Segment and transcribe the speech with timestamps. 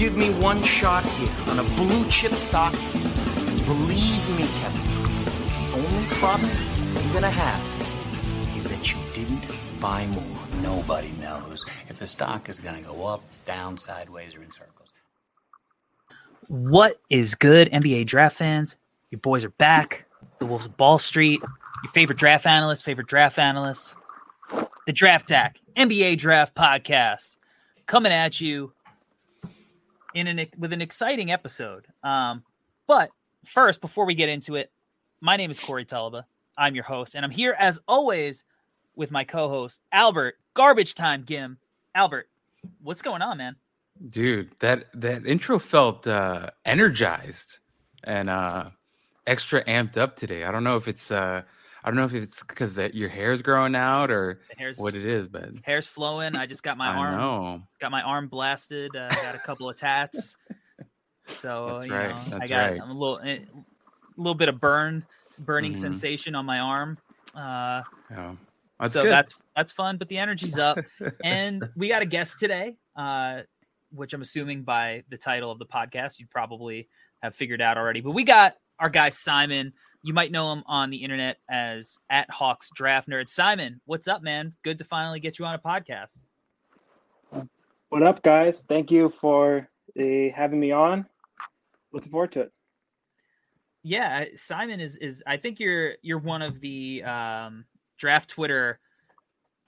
[0.00, 2.72] give me one shot here on a blue chip stock,
[3.66, 4.80] believe me, Kevin,
[5.26, 6.50] the only problem
[6.94, 9.44] you're gonna have is that you didn't
[9.78, 10.24] buy more.
[10.62, 14.88] Nobody knows if the stock is to go up, down, sideways, or in circles.
[16.48, 18.78] What is good, NBA draft fans?
[19.10, 20.06] Your boys are back.
[20.38, 21.42] The Wolves Ball Street.
[21.84, 23.96] Your favorite draft analyst, favorite draft analyst.
[24.86, 27.36] The Draft Tack NBA Draft Podcast
[27.84, 28.72] coming at you
[30.14, 31.86] in an with an exciting episode.
[32.02, 32.42] Um,
[32.86, 33.10] but
[33.44, 34.70] first, before we get into it,
[35.20, 36.24] my name is Corey Tulaba.
[36.56, 38.44] I'm your host, and I'm here as always
[38.96, 41.58] with my co-host Albert Garbage Time Gim.
[41.94, 42.28] Albert,
[42.82, 43.56] what's going on, man?
[44.10, 47.60] Dude, that that intro felt uh energized
[48.04, 48.70] and uh
[49.26, 50.44] extra amped up today.
[50.44, 51.42] I don't know if it's uh
[51.82, 54.40] I don't know if it's because that your hair's growing out or
[54.76, 56.36] what it is, but hair's flowing.
[56.36, 57.62] I just got my I arm know.
[57.80, 58.94] got my arm blasted.
[58.94, 60.36] Uh, got a couple of tats.
[61.26, 62.80] So That's you right, know, I that's got right.
[62.80, 63.40] a little a
[64.16, 65.04] little bit of burn
[65.40, 65.80] burning Mhm.
[65.80, 66.96] sensation on my arm.
[67.34, 68.34] Uh Yeah.
[68.80, 69.12] That's so good.
[69.12, 70.78] that's that's fun, but the energy's up.
[71.24, 73.42] and we got a guest today, uh,
[73.92, 76.88] which I'm assuming by the title of the podcast, you probably
[77.22, 78.00] have figured out already.
[78.00, 79.72] But we got our guy Simon.
[80.02, 83.28] You might know him on the internet as at Hawks Draft Nerd.
[83.28, 84.54] Simon, what's up, man?
[84.62, 86.20] Good to finally get you on a podcast.
[87.90, 88.62] What up, guys?
[88.62, 91.04] Thank you for uh, having me on.
[91.92, 92.52] Looking forward to it.
[93.82, 97.66] Yeah, Simon is is I think you're you're one of the um,
[97.98, 98.78] draft Twitter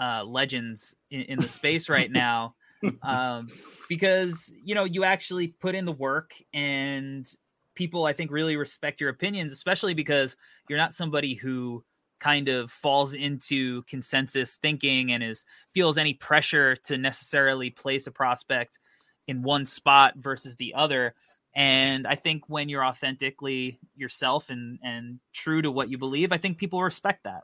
[0.00, 2.54] uh, legends in, in the space right now,
[3.02, 3.48] um,
[3.88, 7.28] because you know you actually put in the work and
[7.74, 10.36] people I think really respect your opinions, especially because
[10.68, 11.84] you're not somebody who
[12.20, 18.12] kind of falls into consensus thinking and is feels any pressure to necessarily place a
[18.12, 18.78] prospect
[19.26, 21.14] in one spot versus the other.
[21.54, 26.38] And I think when you're authentically yourself and and true to what you believe, I
[26.38, 27.42] think people respect that.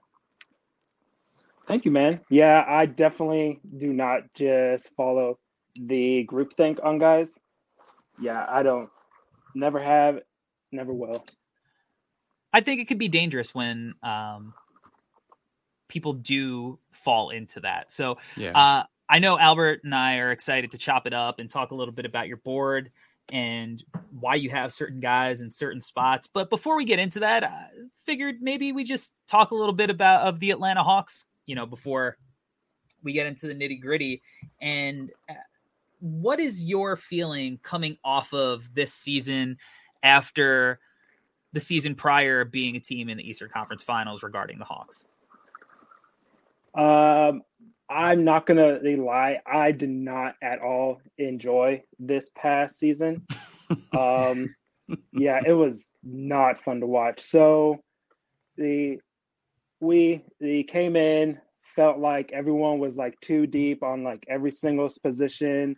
[1.66, 2.20] Thank you, man.
[2.30, 5.38] Yeah, I definitely do not just follow
[5.78, 7.38] the groupthink on guys.
[8.18, 8.88] Yeah, I don't.
[9.54, 10.20] Never have,
[10.72, 11.24] never will.
[12.52, 14.54] I think it could be dangerous when um,
[15.88, 17.92] people do fall into that.
[17.92, 18.58] So yeah.
[18.58, 21.74] uh, I know Albert and I are excited to chop it up and talk a
[21.74, 22.90] little bit about your board
[23.30, 23.82] and
[24.18, 26.28] why you have certain guys in certain spots.
[26.32, 27.68] But before we get into that, I
[28.04, 31.66] figured maybe we just talk a little bit about of the Atlanta Hawks, you know,
[31.66, 32.16] before
[33.02, 34.22] we get into the nitty gritty.
[34.60, 35.34] And uh,
[36.00, 39.58] what is your feeling coming off of this season
[40.02, 40.80] after
[41.52, 45.06] the season prior being a team in the Eastern Conference Finals regarding the Hawks?
[46.74, 47.42] Um,
[47.88, 49.40] I'm not gonna lie.
[49.46, 53.26] I did not at all enjoy this past season.
[53.98, 54.54] um,
[55.12, 57.20] yeah, it was not fun to watch.
[57.20, 57.78] So
[58.56, 58.98] the
[59.80, 64.90] we the came in felt like everyone was like too deep on like every single
[65.02, 65.76] position.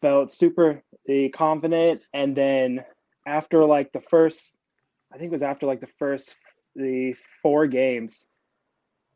[0.00, 2.84] Felt super uh, confident, and then
[3.26, 4.58] after like the first,
[5.12, 6.36] I think it was after like the first
[6.74, 8.26] the four games,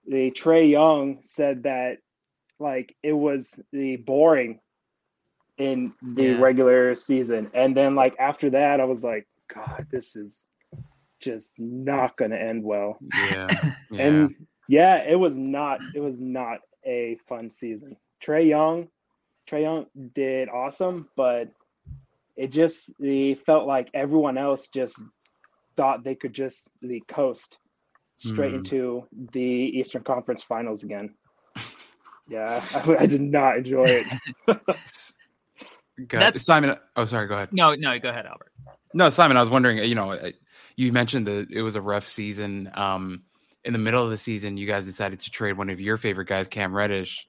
[0.06, 1.98] the Trey Young said that
[2.58, 4.60] like it was the boring
[5.58, 6.38] in the Yeah.
[6.38, 7.50] regular season.
[7.54, 10.46] And then like after that I was like, God, this is
[11.20, 12.98] just not gonna end well.
[13.14, 13.46] yeah.
[13.90, 14.02] yeah.
[14.06, 14.34] And
[14.68, 17.96] yeah, it was not it was not a fun season.
[18.20, 18.88] Trey Young,
[19.46, 21.48] Trey Young did awesome, but
[22.36, 25.02] it just it felt like everyone else just
[25.76, 27.58] thought they could just the coast
[28.18, 28.56] straight Hmm.
[28.58, 31.14] into the Eastern Conference Finals again.
[32.28, 34.06] Yeah, I, I did not enjoy it.
[36.08, 36.76] Go- That's- Simon.
[36.96, 37.28] Oh, sorry.
[37.28, 37.52] Go ahead.
[37.52, 38.50] No, no, go ahead, Albert.
[38.92, 39.36] No, Simon.
[39.36, 39.78] I was wondering.
[39.78, 40.30] You know, uh,
[40.74, 42.70] you mentioned that it was a rough season.
[42.74, 43.22] Um,
[43.64, 46.26] in the middle of the season, you guys decided to trade one of your favorite
[46.28, 47.26] guys, Cam Reddish.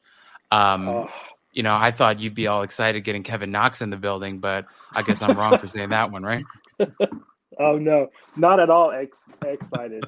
[0.51, 1.09] Um, Oh,
[1.57, 4.65] you know, I thought you'd be all excited getting Kevin Knox in the building, but
[4.93, 6.45] I guess I'm wrong for saying that one, right?
[7.59, 10.05] oh no, not at all ex- excited.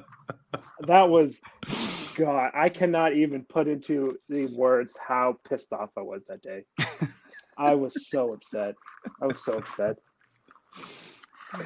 [0.82, 1.40] that was
[2.14, 2.52] God.
[2.54, 6.62] I cannot even put into the words how pissed off I was that day.
[7.58, 8.76] I was so upset.
[9.20, 9.96] I was so upset.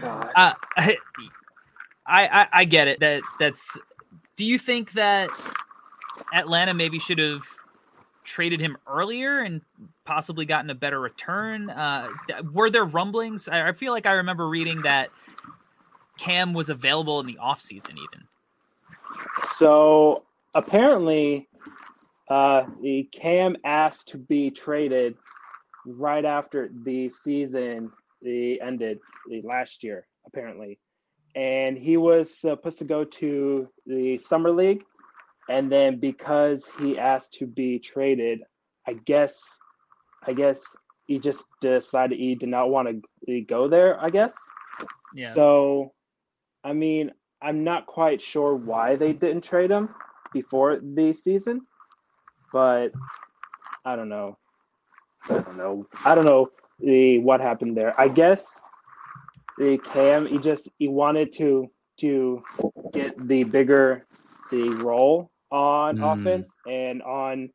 [0.01, 0.33] God.
[0.35, 0.97] Uh, I,
[2.07, 3.01] I I get it.
[3.01, 3.79] That that's.
[4.37, 5.29] Do you think that
[6.33, 7.43] Atlanta maybe should have
[8.25, 9.61] traded him earlier and
[10.05, 11.71] possibly gotten a better return?
[11.71, 12.09] Uh,
[12.53, 13.49] were there rumblings?
[13.49, 15.11] I, feel like I remember reading that
[16.19, 18.27] Cam was available in the offseason even.
[19.45, 20.25] So
[20.55, 21.49] apparently,
[22.29, 25.17] uh, the Cam asked to be traded
[25.87, 27.93] right after the season
[28.23, 28.99] the ended
[29.29, 30.79] the last year apparently,
[31.35, 34.85] and he was supposed to go to the summer league,
[35.49, 38.41] and then because he asked to be traded,
[38.87, 39.59] I guess,
[40.27, 40.65] I guess
[41.07, 44.03] he just decided he did not want to go there.
[44.03, 44.37] I guess.
[45.15, 45.31] Yeah.
[45.31, 45.93] So,
[46.63, 47.13] I mean,
[47.43, 49.91] I'm not quite sure why they didn't trade him
[50.33, 51.67] before the season,
[52.53, 52.93] but
[53.85, 54.39] I don't know.
[55.29, 55.87] I don't know.
[56.05, 56.51] I don't know
[56.81, 57.99] the what happened there.
[58.01, 58.61] I guess
[59.59, 62.43] the Cam he just he wanted to to
[62.93, 64.07] get the bigger
[64.51, 66.03] the role on Mm.
[66.03, 67.51] offense and on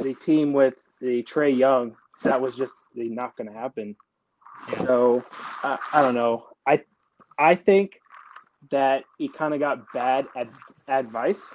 [0.00, 1.96] the team with the Trey Young.
[2.24, 3.96] That was just the not going to happen.
[4.84, 5.24] So
[5.62, 6.46] I, I don't know.
[6.66, 6.82] I
[7.38, 8.00] I think
[8.70, 10.50] that he kind of got bad ad-
[10.88, 11.54] advice,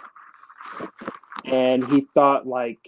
[1.46, 2.80] and he thought like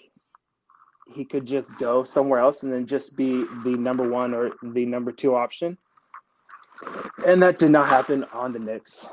[1.07, 4.85] he could just go somewhere else and then just be the number one or the
[4.85, 5.77] number two option.
[7.25, 9.07] And that did not happen on the Knicks.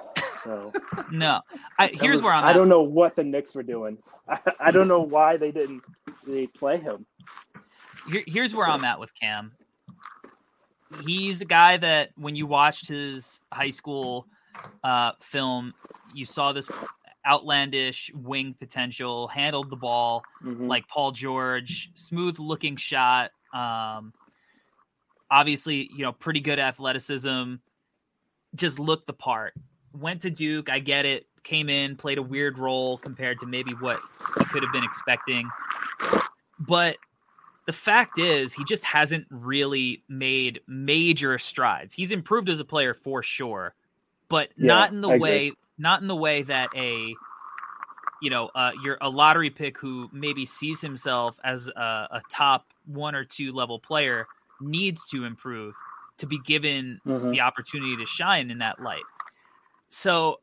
[0.45, 0.73] So
[1.11, 1.41] No,
[1.79, 2.45] I, here's was- where I'm.
[2.45, 2.53] I at.
[2.55, 3.99] don't know what the Knicks were doing.
[4.29, 5.83] I, I don't know why they didn't
[6.27, 7.05] they play him.
[8.11, 9.53] Here, here's where I'm at with Cam.
[11.05, 14.27] He's a guy that when you watched his high school
[14.83, 15.73] uh, film,
[16.15, 16.69] you saw this
[17.27, 20.67] outlandish wing potential, handled the ball Mhm.
[20.69, 23.31] like Paul George, smooth looking shot.
[23.55, 24.13] Um,
[25.31, 27.55] obviously, you know, pretty good athleticism.
[28.57, 29.55] Just looked the part.
[29.93, 30.71] Went to Duke.
[30.71, 31.27] I get it.
[31.43, 33.99] Came in, played a weird role compared to maybe what
[34.39, 35.51] he could have been expecting.
[36.59, 36.97] But
[37.67, 41.95] the fact is, he just hasn't really made major strides.
[41.95, 43.75] He's improved as a player for sure,
[44.29, 45.21] but Yeah, not in the I agree.
[45.23, 47.15] way, not in the way that a
[48.23, 51.81] you know, uh, you're a lottery pick who maybe sees himself as a,
[52.13, 54.27] a top one or two level player
[54.61, 55.75] needs to improve
[56.19, 57.33] to be given Mhm.
[57.33, 59.03] the opportunity to shine in that light.
[59.91, 60.41] So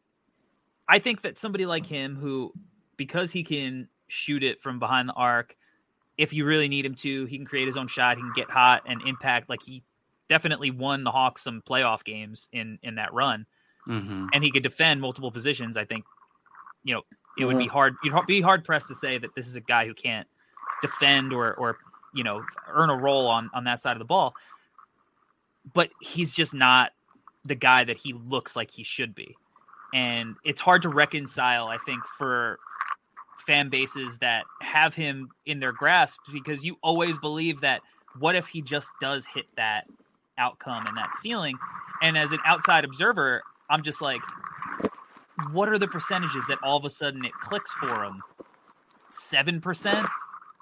[0.87, 2.53] I think that somebody like him, who,
[2.95, 5.55] because he can shoot it from behind the arc,
[6.17, 8.49] if you really need him to, he can create his own shot, he can get
[8.49, 9.49] hot and impact.
[9.49, 9.83] Like he
[10.27, 13.45] definitely won the Hawks some playoff games in in that run
[13.85, 16.03] hmm and he could defend multiple positions, I think,
[16.83, 17.01] you know,
[17.39, 17.95] it would be hard.
[18.03, 20.27] You'd be hard pressed to say that this is a guy who can't
[20.81, 21.77] defend or, or
[22.13, 24.33] you know, earn a role on on that side of the ball.
[25.73, 26.91] But he's just not
[27.47, 29.35] the guy that he looks like he should be,
[29.93, 31.67] and it's hard to reconcile.
[31.67, 32.59] I think for
[33.45, 37.81] fan bases that have him in their grasp because you always believe that
[38.19, 39.85] what if he just does hit that
[40.37, 41.55] outcome and that ceiling?
[42.01, 44.21] And as an outside observer i'm just like
[45.51, 48.21] what are the percentages that all of a sudden it clicks for him?
[49.29, 49.61] 7%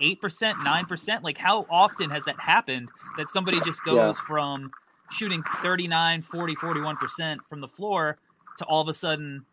[0.01, 4.25] 8% 9% like how often has that happened that somebody just goes Yeah.
[4.27, 4.71] from
[5.11, 8.17] shooting 39 40 41% from the floor
[8.57, 9.45] to all of a sudden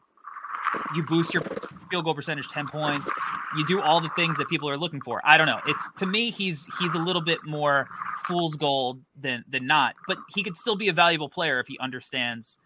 [0.95, 1.43] you boost your
[1.91, 3.11] field goal percentage 10 points
[3.57, 6.07] you do all the things that people are looking for i don't know it's to
[6.07, 7.89] me he's he's a little bit more
[8.27, 11.79] fool's gold than than not but he could still be a valuable player if he
[11.79, 12.59] understands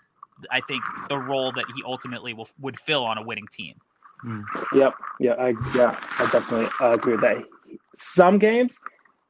[0.50, 3.75] i think the role that he ultimately will would fill on a winning team
[4.73, 4.94] Yep.
[5.21, 5.33] Yeah.
[5.33, 5.99] I yeah.
[6.19, 7.44] I definitely uh, agree with that.
[7.94, 8.79] Some games,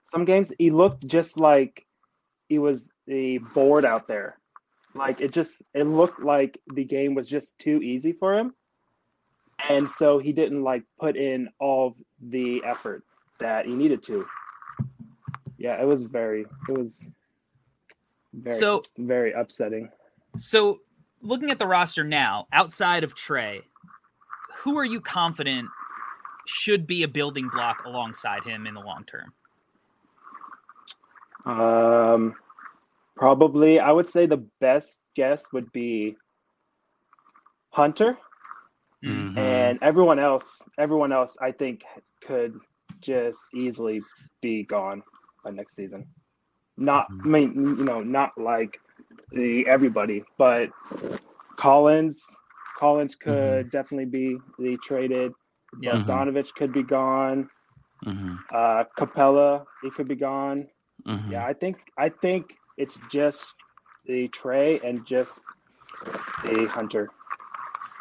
[0.06, 1.84] some games, he looked just like
[2.48, 4.38] he was the board out there.
[4.94, 8.54] Like it just it looked like the game was just too easy for him,
[9.68, 13.04] and so he didn't like put in all the effort
[13.38, 14.26] that he needed to.
[15.58, 16.46] Yeah, it was very.
[16.68, 17.06] It was
[18.32, 19.90] very So- very upsetting.
[20.36, 20.80] so
[21.22, 23.62] looking at the roster now outside of trey
[24.58, 25.66] who are you confident
[26.46, 29.32] should be a building block alongside him in the long term
[31.46, 32.34] Um,
[33.16, 36.16] probably, I would say the best guess would be
[37.70, 38.18] Hunter,
[39.04, 39.36] Mhm.
[39.36, 40.62] and everyone else.
[40.78, 41.84] Everyone else, I think,
[42.22, 42.58] could
[43.00, 44.02] just easily
[44.42, 45.02] be gone
[45.44, 46.06] by next season.
[46.76, 48.78] Not, I mean, you know, not like
[49.32, 50.70] the everybody, but
[51.56, 52.20] Collins.
[52.78, 55.32] Collins could definitely be the traded.
[55.80, 55.96] Yeah.
[55.96, 56.04] Mhm.
[56.06, 57.48] Bogdanovich could be gone.
[58.04, 58.38] Mhm.
[58.52, 60.66] Uh, Capela, he could be gone.
[61.30, 63.56] Yeah, I think I think it's just
[64.06, 65.40] the Trey and just
[66.44, 67.10] the Hunter.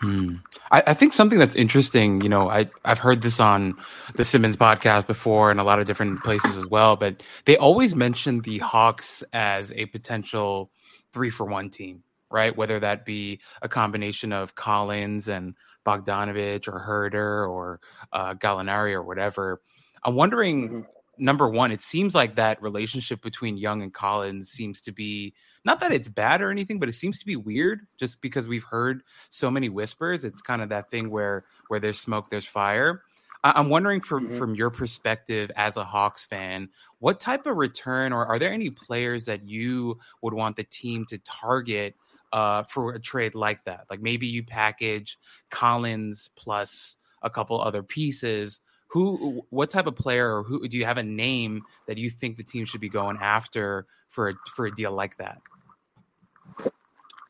[0.01, 0.35] Hmm.
[0.71, 3.77] I, I think something that's interesting, you know, I, I've heard this on
[4.15, 7.95] the Simmons podcast before and a lot of different places as well, but they always
[7.95, 10.69] mention the Hawks as a potential
[11.13, 12.55] three for one team, right?
[12.55, 15.55] Whether that be a combination of Collins and
[15.85, 17.79] Bogdanovich or Huerter or
[18.11, 19.61] uh, Gallinari or whatever.
[20.03, 20.85] I'm wondering Mhm.
[21.17, 25.79] Number one, it seems like that relationship between Young and Collins seems to be not
[25.79, 29.03] that it's bad or anything, but it seems to be weird just because we've heard
[29.31, 30.23] so many whispers.
[30.23, 33.03] It's kind of that thing where where there's smoke, there's fire.
[33.43, 34.37] I'm wondering from mm-hmm.
[34.37, 36.69] from your perspective as a Hawks fan,
[36.99, 41.05] what type of return or are there any players that you would want the team
[41.09, 41.95] to target
[42.33, 43.85] uh, for a trade like that?
[43.89, 45.17] Like maybe you package
[45.51, 48.61] Collins plus a couple other pieces
[48.95, 52.37] who what type of player or who do you have a name that you think
[52.37, 55.41] the team should be going after for a, for a deal like that?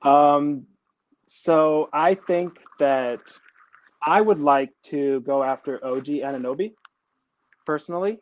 [0.08, 0.68] Um
[1.28, 3.20] so i think that
[4.04, 6.72] i would like to go after og anunoby
[7.66, 8.20] personally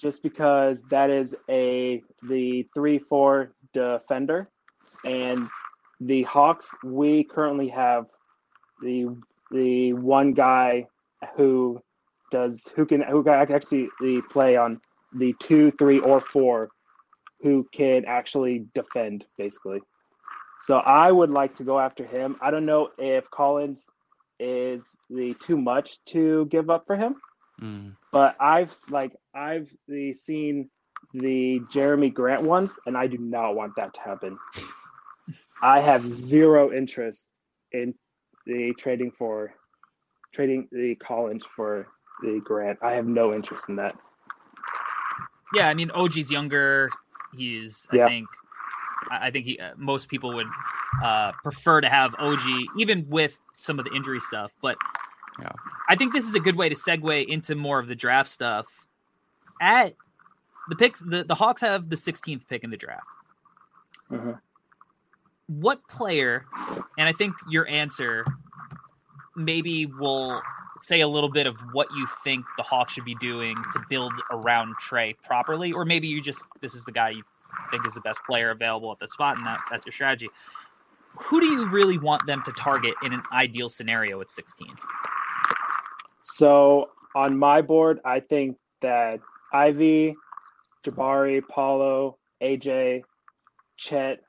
[0.00, 4.48] just because that is a the 3-4 defender.
[5.04, 5.48] And
[6.00, 8.06] the hawks we currently have
[8.82, 9.16] the
[9.50, 10.86] the one guy
[11.36, 11.80] who
[12.36, 13.88] does who can who can actually
[14.30, 14.80] play on
[15.14, 16.68] the two, three, or four,
[17.40, 19.80] who can actually defend basically.
[20.58, 22.36] So I would like to go after him.
[22.40, 23.88] I don't know if Collins
[24.38, 27.16] is the too much to give up for him,
[27.60, 27.96] mm.
[28.12, 30.68] but I've like I've the, seen
[31.14, 34.38] the Jerami Grant ones, and I do not want that to happen.
[35.62, 37.30] I have zero interest
[37.72, 37.94] in
[38.46, 39.54] the trading for
[40.32, 41.88] trading the Collins for
[42.22, 42.78] the grant.
[42.82, 43.94] I have no interest in that.
[45.54, 46.90] Yeah, I mean, OG's younger.
[47.36, 48.08] He's, I yeah.
[48.08, 48.28] think,
[49.10, 50.46] I think he, uh, most people would
[51.02, 52.40] uh, prefer to have OG,
[52.78, 54.52] even with some of the injury stuff.
[54.60, 54.76] But
[55.40, 55.52] yeah.
[55.88, 58.66] I think this is a good way to segue into more of the draft stuff.
[59.60, 59.94] At
[60.68, 63.06] the picks, the, the Hawks have the 16th pick in the draft.
[64.10, 64.32] Mm-hmm.
[65.48, 66.44] What player,
[66.98, 68.24] and I think your answer
[69.36, 70.42] maybe will
[70.78, 74.12] say a little bit of what you think the Hawks should be doing to build
[74.30, 77.22] around Trey properly, or maybe you just this is the guy you
[77.70, 80.28] think is the best player available at the spot, and that that's your strategy.
[81.18, 84.68] Who do you really want them to target in an ideal scenario at 16?
[86.24, 89.20] So on my board, I think that
[89.52, 90.14] Ivey,
[90.84, 93.02] Jabari, Paolo, AJ,
[93.78, 94.20] Chet,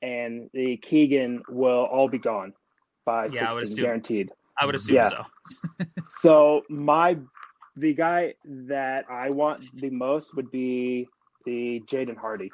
[0.00, 2.54] and the Keegan will all be gone
[3.04, 4.30] by yeah, 16 guaranteed.
[4.60, 5.10] I would assume yeah.
[5.46, 5.84] so.
[5.98, 7.18] so my
[7.76, 11.08] the guy that I want the most would be
[11.44, 12.50] the Jaden Hardy.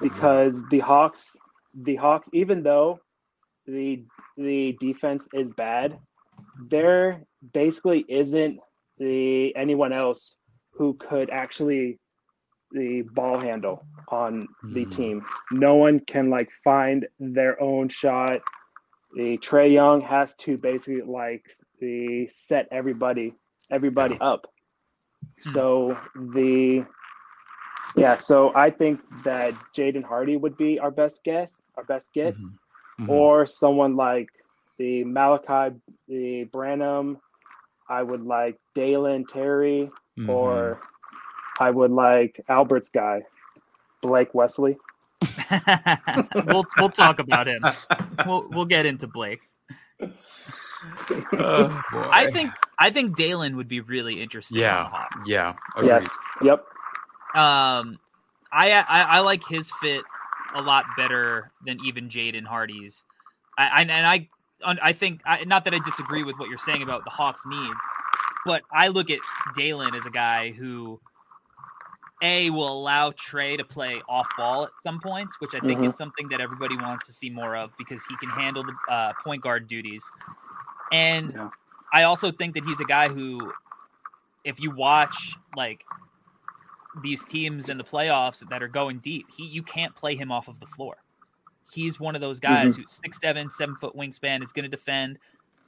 [0.00, 1.36] Because the Hawks
[1.74, 3.00] the Hawks, even though
[3.66, 4.04] the
[4.36, 5.98] the defense is bad,
[6.68, 7.22] there
[7.52, 8.58] basically isn't
[8.98, 10.36] the anyone else
[10.72, 11.98] who could actually
[12.72, 14.96] the ball handle on the mm.
[14.96, 15.24] team.
[15.52, 18.40] No one can like find their own shot
[19.14, 23.34] the Trey Young has to basically like the set everybody
[23.70, 24.26] everybody yeah.
[24.26, 24.46] up.
[25.42, 25.50] Hmm.
[25.50, 26.84] So the
[27.96, 32.34] yeah, so I think that Jaden Hardy would be our best guess, our best get,
[32.34, 33.02] mm-hmm.
[33.02, 33.10] Mm-hmm.
[33.10, 34.28] or someone like
[34.78, 35.78] the Malaki,
[36.08, 37.18] the Branham.
[37.88, 40.30] I would like Dalen Terry, mm-hmm.
[40.30, 40.80] or
[41.60, 43.22] I would like Albert's guy,
[44.02, 44.76] Blake Wesley.
[46.46, 47.64] we'll we'll talk about him.
[48.26, 49.40] We'll we'll get into Blake.
[51.32, 54.60] Oh, I think I think Dalen would be really interesting.
[54.60, 55.54] Yeah, yeah.
[55.76, 55.88] Agreed.
[55.88, 56.18] Yes.
[56.42, 56.64] Yep.
[57.34, 57.98] Um,
[58.52, 60.02] I, I I like his fit
[60.54, 63.04] a lot better than even Jaden Hardy's.
[63.58, 64.28] I, I and I
[64.64, 67.72] I think I, not that I disagree with what you're saying about the Hawks need,
[68.46, 69.18] but I look at
[69.56, 71.00] Dalen as a guy who
[72.24, 75.84] a will allow Trey to play off ball at some points, which I think mm-hmm.
[75.84, 79.12] is something that everybody wants to see more of because he can handle the uh,
[79.22, 80.02] point guard duties.
[80.90, 81.50] And yeah.
[81.92, 83.52] I also think that he's a guy who,
[84.42, 85.84] if you watch like
[87.02, 90.48] these teams in the playoffs that are going deep, he you can't play him off
[90.48, 90.96] of the floor.
[91.72, 92.82] He's one of those guys mm-hmm.
[92.82, 95.18] who's six seven, seven foot wingspan, is going to defend.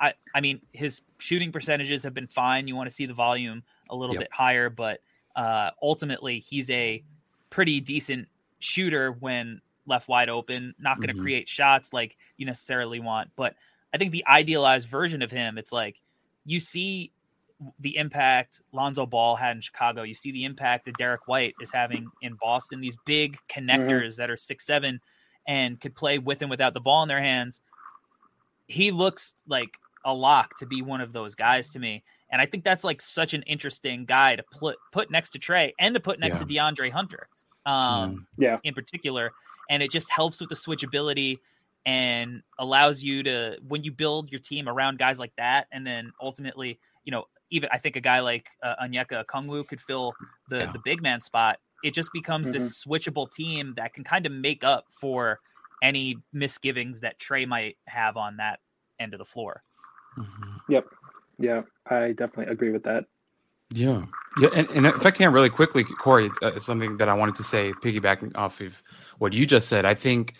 [0.01, 2.67] I I mean his shooting percentages have been fine.
[2.67, 4.23] You want to see the volume a little yep.
[4.23, 5.01] bit higher, but
[5.37, 7.05] uh, ultimately he's a
[7.50, 8.28] pretty decent
[8.59, 11.23] shooter when left wide open, not going to mm-hmm.
[11.23, 13.31] create shots like you necessarily want.
[13.37, 13.55] But
[13.95, 15.97] I think the idealized version of him, it's like
[16.45, 17.12] you see
[17.81, 20.02] the impact Lonzo Ball had in Chicago.
[20.02, 22.81] You see the impact that Derrick White is having in Boston.
[22.81, 24.21] These big connectors mm-hmm.
[24.21, 25.00] that are six seven
[25.47, 27.61] and could play with and without the ball in their hands.
[28.66, 29.71] He looks like
[30.05, 32.02] a lock to be one of those guys to me.
[32.30, 35.75] And I think that's like such an interesting guy to put put next to Trey
[35.78, 36.40] and to put next yeah.
[36.40, 37.28] to DeAndre Hunter.
[37.66, 38.18] Um, mm.
[38.38, 38.59] yeah.
[38.62, 39.33] in particular.
[39.68, 41.38] And it just helps with the switchability
[41.85, 46.12] and allows you to when you build your team around guys like that and then
[46.21, 50.12] ultimately, you know, even I think a guy like uh, Onyeka Okongwu could fill
[50.49, 50.73] the Yeah.
[50.73, 51.59] the big man spot.
[51.85, 55.40] It just becomes this switchable team that can kind of make up for
[55.83, 58.61] any misgivings that Trey might have on that
[58.99, 59.62] end of the floor.
[60.18, 60.61] Mhm.
[61.38, 63.05] Yeah, I definitely agree with that.
[63.71, 64.07] Yeah,
[64.40, 67.35] yeah, and, and if I can really quickly, Corey, it's, uh, something that I wanted
[67.37, 68.81] to say, piggybacking off of
[69.19, 69.85] what you just said.
[69.85, 70.35] I think,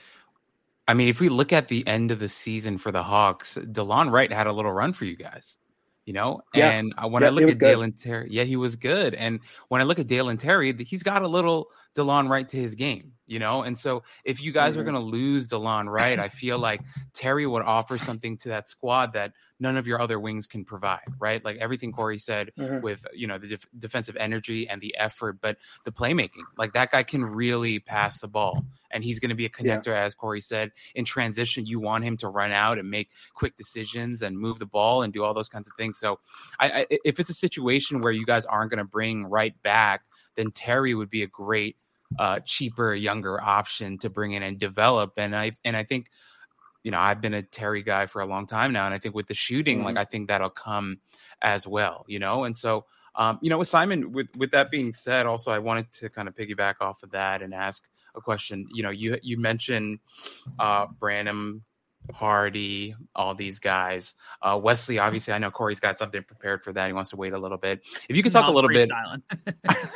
[0.87, 4.13] I mean, if we look at the end of the season for the Hawks, Delon
[4.13, 5.59] Wright had a little run for you guys,
[6.05, 6.41] you know.
[6.55, 6.71] Yeah.
[6.71, 7.67] And uh, when Yeah, I look at good.
[7.67, 9.15] Dalen Terry, yeah, he was good.
[9.15, 12.77] And when I look at Dalen Terry, he's got a little Delon Wright to his
[12.77, 13.63] game, you know.
[13.63, 14.87] And so if you guys are Mhm.
[14.87, 16.81] going to lose Delon Wright, I feel like
[17.13, 21.01] Terry would offer something to that squad that none of your other wings can provide,
[21.19, 21.43] right?
[21.45, 22.83] Like everything Corey said Mhm.
[22.83, 26.45] with you know the def- defensive energy and the effort, but the playmaking.
[26.59, 29.79] Like that guy can really pass the ball, and he's going to be a Yeah.
[29.79, 30.73] connector, as Corey said.
[30.95, 34.67] In transition, you want him to run out and make quick decisions and move the
[34.67, 35.99] ball and do all those kinds of things.
[35.99, 36.21] So,
[36.61, 40.03] I, I if it's a situation where you guys aren't going to bring Wright back,
[40.37, 41.77] then Terry would be a great,
[42.19, 45.13] uh, cheaper, younger option to bring in and develop.
[45.17, 46.11] And I and I think.
[46.83, 49.13] You know, I've been a Terry guy for a long time now, and I think
[49.13, 50.99] with the shooting, like I think that'll come
[51.43, 52.05] as well.
[52.07, 52.85] You know, and so
[53.17, 56.29] um, you know, with Simon, with with that being said, also I wanted to kind
[56.29, 58.69] of piggyback off of that and ask a question.
[58.73, 60.01] You know, you you mentioned
[60.59, 61.65] uh, Branham,
[62.13, 64.15] Hardy, all these guys.
[64.43, 66.87] Uh, Wesley, obviously, I know Corey's got something prepared for that.
[66.87, 67.85] He wants to wait a little bit.
[68.09, 68.91] If you could talk No, a little bit.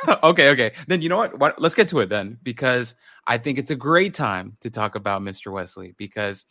[0.23, 0.73] okay, okay.
[0.87, 1.38] Then you know what?
[1.38, 1.61] what?
[1.61, 2.95] Let's get to it then, because
[3.26, 5.52] I think it's a great time to talk about Mr.
[5.52, 6.45] Wesley because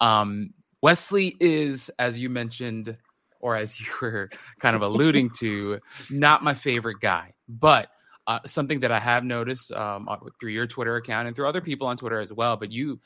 [0.00, 0.50] um,
[0.82, 2.96] Wesley is, as you mentioned,
[3.40, 7.88] or as you were kind of alluding to, not my favorite guy, but.
[8.28, 11.60] Uh, something that I have noticed um, on- through your Twitter account and through other
[11.60, 13.00] people on Twitter as well, but you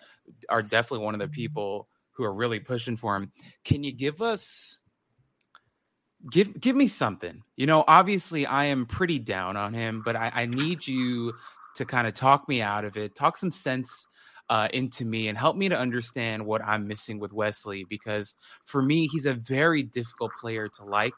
[0.50, 3.30] are definitely one of the people who are really pushing for him.
[3.64, 4.80] Can you give us
[6.30, 7.42] give give me something.
[7.56, 11.34] You know, obviously I am pretty down on him, but I, I need you
[11.76, 14.06] to kind of talk me out of it, talk some sense
[14.48, 17.84] uh, into me, and help me to understand what I'm missing with Wesley.
[17.88, 21.14] Because for me, he's a very difficult player to like.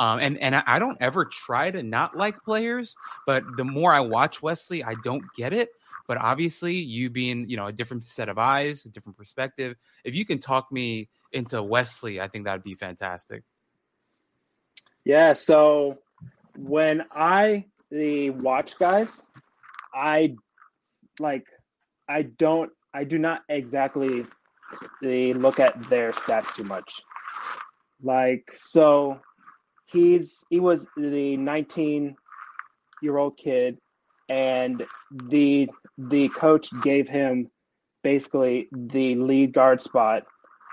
[0.00, 4.00] Um, and and I- don't ever try to not like players, but the more I
[4.00, 5.68] watch Wesley, I don't get it.
[6.08, 10.16] But obviously, you being you know a different set of eyes, a different perspective, if
[10.16, 13.44] you can talk me into Wesley, I think that'd be fantastic.
[15.04, 15.98] Yeah, so
[16.56, 19.22] when I the watch guys,
[19.94, 20.34] I
[21.18, 21.46] like
[22.08, 24.24] I don't I do not exactly
[25.02, 27.02] the look at their stats too much.
[28.02, 29.20] Like so
[29.90, 32.16] he's he was the 19
[33.02, 33.78] year old kid
[34.28, 34.86] and
[35.28, 37.50] the the coach gave him
[38.02, 40.24] basically the lead guard spot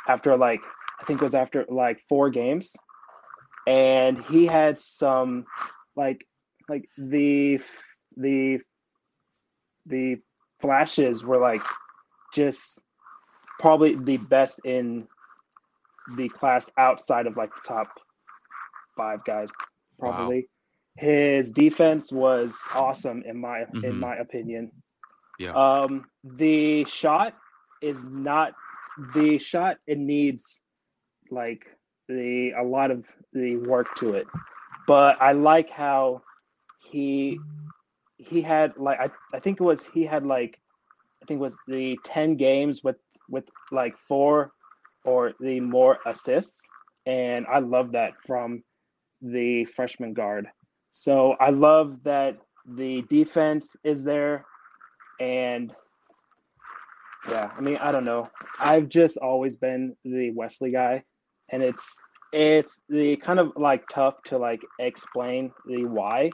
[0.07, 0.61] after like
[0.99, 2.75] I think it was after like four games.
[3.65, 5.45] And he had some
[5.95, 6.25] like
[6.69, 7.59] like the
[8.15, 8.59] the
[9.85, 10.17] the
[10.61, 11.63] flashes were like
[12.33, 12.83] just
[13.59, 15.07] probably the best in
[16.15, 17.99] the class outside of like the top
[18.97, 19.49] five guys
[19.99, 20.49] probably.
[20.97, 23.83] His defense was awesome in my Mhm.
[23.83, 24.71] in my opinion.
[25.39, 25.53] Yeah.
[25.53, 27.35] um the shot
[27.81, 28.53] is not
[29.13, 30.63] the shot it needs
[31.31, 31.65] like
[32.09, 34.27] the a lot of the work to it.
[34.87, 36.23] But i like how
[36.91, 37.39] he
[38.17, 40.59] he had like i, I think it was he had like
[41.21, 42.97] i think it was the 10 games with
[43.29, 44.51] with like four
[45.05, 46.69] or the more assists.
[47.05, 48.63] And i love that from
[49.21, 50.47] the freshman guard.
[50.91, 54.45] So i love that the defense is there
[55.19, 55.73] and
[57.29, 58.29] yeah i mean i don't know.
[58.59, 61.03] I've just always been the wesley guy
[61.49, 62.01] and it's
[62.33, 66.29] it's the kind of like tough to like explain the why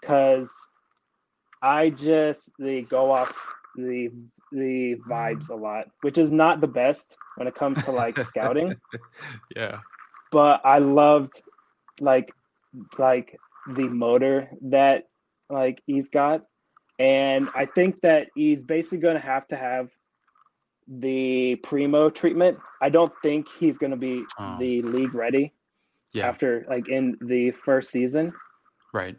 [0.00, 0.52] because
[1.62, 3.32] i just the go off
[3.76, 4.10] the
[4.50, 8.74] the vibes a lot which is not the best when it comes to like scouting.
[9.56, 9.78] Yeah.
[10.32, 11.42] but i loved
[12.00, 12.32] like
[12.98, 13.36] like
[13.74, 15.04] the motor that
[15.50, 16.44] like he's got
[16.98, 19.88] and i think that he's basically going to have to have
[20.86, 24.56] the primo treatment i don't think he's going to be Oh.
[24.58, 25.52] the league ready
[26.14, 26.28] Yeah.
[26.28, 28.32] after like in the first season
[28.94, 29.16] Right.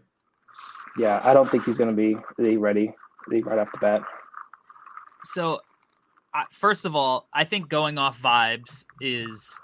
[0.98, 2.92] yeah i don't think he's going to be the ready
[3.28, 4.02] league right off the bat
[5.26, 5.60] So,
[6.34, 9.60] I, first of all, I think going off vibes is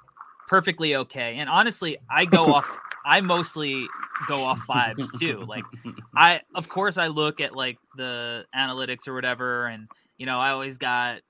[0.49, 1.38] perfectly okay.
[1.38, 2.80] And honestly, I go off.
[3.06, 3.88] I mostly
[4.28, 5.46] go off vibes too.
[5.48, 5.63] Like,
[6.15, 9.88] I of course I look at like the analytics or whatever, and
[10.18, 11.22] you know I always got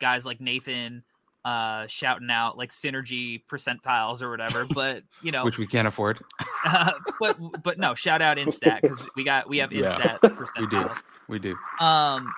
[0.00, 1.02] guys like Nathan
[1.44, 4.66] uh shouting out like synergy percentiles or whatever.
[4.66, 6.20] But you know, which we can't afford.
[6.66, 9.96] uh, but but no, shout out Instat because we got we have Yeah.
[10.22, 10.90] Instat We do.
[11.28, 11.56] We do.
[11.80, 12.30] Um,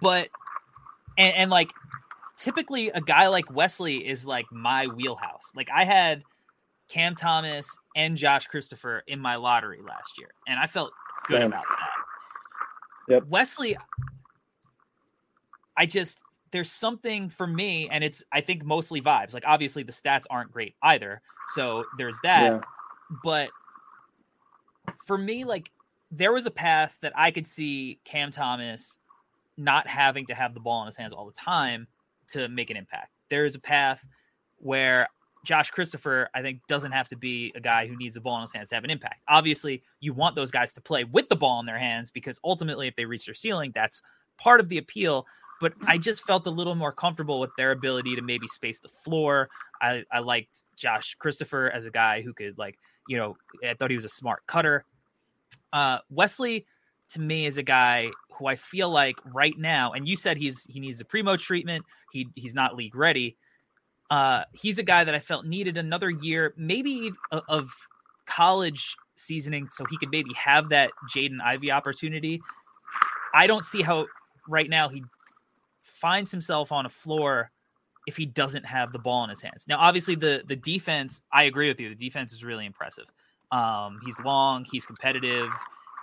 [0.00, 0.28] but
[1.18, 1.72] and, and like
[2.36, 5.50] typically a guy like Wesley is like my wheelhouse.
[5.54, 6.22] Like I had
[6.88, 7.66] Cam Thomas
[7.96, 10.92] and Josh Christopher in my lottery last year, and I felt
[11.26, 11.46] good Same.
[11.52, 11.88] about that.
[13.14, 13.26] Yep.
[13.28, 13.76] Wesley,
[15.76, 19.34] I just there's something for me, and it's I think mostly vibes.
[19.34, 21.20] Like obviously the stats aren't great either,
[21.54, 22.60] so there's that Yeah.
[23.22, 23.50] but
[25.06, 25.70] for me, like
[26.10, 28.98] there was a path that I could see Cam Thomas
[29.56, 31.86] not having to have the ball in his hands all the time
[32.28, 33.10] to make an impact.
[33.30, 34.04] There is a path
[34.58, 35.08] where
[35.44, 38.42] Josh Christopher, I think, doesn't have to be a guy who needs the ball in
[38.42, 39.22] his hands to have an impact.
[39.28, 42.88] Obviously, you want those guys to play with the ball in their hands because ultimately,
[42.88, 44.02] if they reach their ceiling, that's
[44.38, 45.26] part of the appeal.
[45.60, 48.88] But I just felt a little more comfortable with their ability to maybe space the
[48.88, 49.48] floor.
[49.80, 52.76] I, I liked Josh Christopher as a guy who could like
[53.08, 53.36] you know,
[53.68, 54.84] I thought he was a smart cutter.
[55.72, 56.66] Uh, Wesley,
[57.10, 60.64] to me, is a guy who I feel like right now, and you said he's
[60.68, 61.84] he needs a primo treatment.
[62.12, 63.36] He he's not league ready.
[64.10, 67.10] Uh, he's a guy that I felt needed another year, maybe
[67.48, 67.70] of,
[68.26, 72.40] college seasoning, so he could maybe have that Jaden Ivey opportunity.
[73.34, 74.06] I don't see how
[74.48, 75.02] right now he
[75.82, 77.50] finds himself on a floor
[78.06, 79.66] if he doesn't have the ball in his hands.
[79.68, 81.90] Now, obviously, the the defense, I agree with you.
[81.90, 83.04] The defense is really impressive.
[83.52, 85.48] Um, he's long, he's competitive,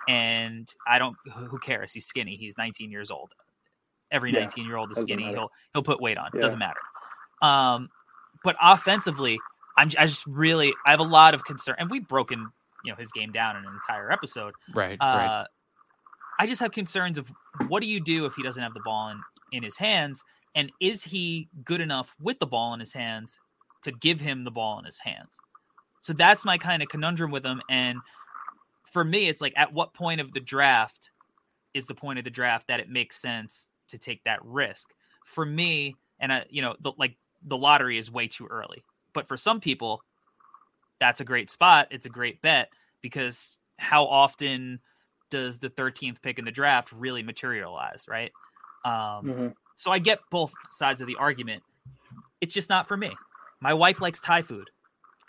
[0.08, 1.16] and I don't.
[1.34, 1.92] Who cares?
[1.92, 2.36] He's skinny.
[2.36, 3.34] He's 19 years old.
[4.12, 5.24] Every Yeah, 19 year old is skinny.
[5.24, 5.38] matter.
[5.38, 6.28] He'll he'll put weight on.
[6.28, 6.42] It Yeah.
[6.42, 6.82] doesn't matter.
[7.42, 7.90] Um,
[8.44, 9.40] but offensively,
[9.78, 12.52] I'm I just really I have a lot of concern, and we've broken
[12.84, 14.54] you know his game down in an entire episode.
[14.74, 14.98] Right.
[15.00, 15.46] Uh, right.
[16.40, 17.32] I just have concerns of
[17.68, 20.24] what do you do if he doesn't have the ball in, in his hands,
[20.56, 23.40] and is he good enough with the ball in his hands
[23.84, 25.38] to give him the ball in his hands?
[26.00, 27.62] So that's my kind of conundrum with him.
[27.70, 28.00] And
[28.86, 31.12] for me, it's like at what point of the draft
[31.74, 34.90] is the point of the draft that it makes sense to take that risk?
[35.26, 38.84] For me, and I, you know, the, like the lottery is way too early.
[39.14, 40.04] But for some people,
[41.00, 41.88] that's a great spot.
[41.92, 42.70] It's a great bet
[43.02, 44.80] because how often
[45.32, 48.32] does the 13th pick in the draft really materialize, right?
[48.86, 48.92] Um,
[49.26, 49.56] Mhm.
[49.76, 51.64] So I get both sides of the argument.
[52.40, 53.18] It's just not for me.
[53.62, 54.70] My wife likes Thai food.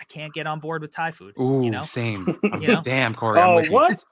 [0.01, 1.35] I can't get on board with Thai food.
[1.41, 1.83] Ooh, you know?
[1.83, 2.27] same.
[2.61, 2.83] You know?
[2.83, 3.41] Damn, Corey.
[3.41, 3.77] I'm Oh, with you.
[3.77, 4.05] what?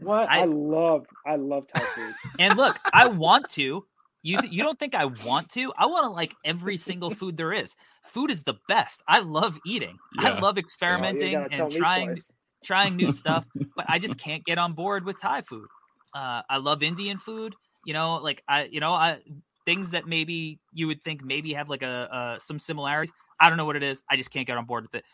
[0.00, 0.30] What?
[0.30, 2.14] I- I, love, I love Thai food.
[2.38, 3.84] And look, I want to.
[4.22, 5.72] You you don't think I want to?
[5.76, 7.74] I want to like every single food there is.
[8.04, 9.02] Food is the best.
[9.08, 9.98] I love eating.
[10.18, 12.16] I love experimenting and trying
[12.64, 15.66] trying new stuff, but I just can't get on board with Thai food.
[16.14, 17.54] Uh, I love Indian food.
[17.84, 19.18] You know, like I, you know, I
[19.64, 23.12] things that maybe you would think maybe have like a uh, some similarities.
[23.40, 24.02] I don't know what it is.
[24.08, 25.04] I just can't get on board with it.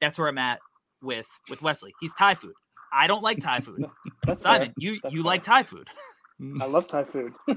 [0.00, 0.58] That's where I'm at
[1.02, 1.94] with with Wesley.
[2.00, 2.52] He's Thai food.
[2.92, 3.86] I don't like Thai food.
[4.26, 4.54] That's fair.
[4.54, 5.30] Simon, you That's you fair.
[5.30, 5.88] like Thai food.
[6.60, 7.32] I love Thai food.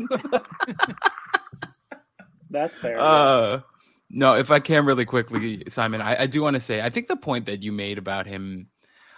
[2.50, 3.00] That's fair.
[3.00, 3.62] Uh,
[4.10, 7.08] no, if I can really quickly, Simon, I, I do want to say I think
[7.08, 8.68] the point that you made about him,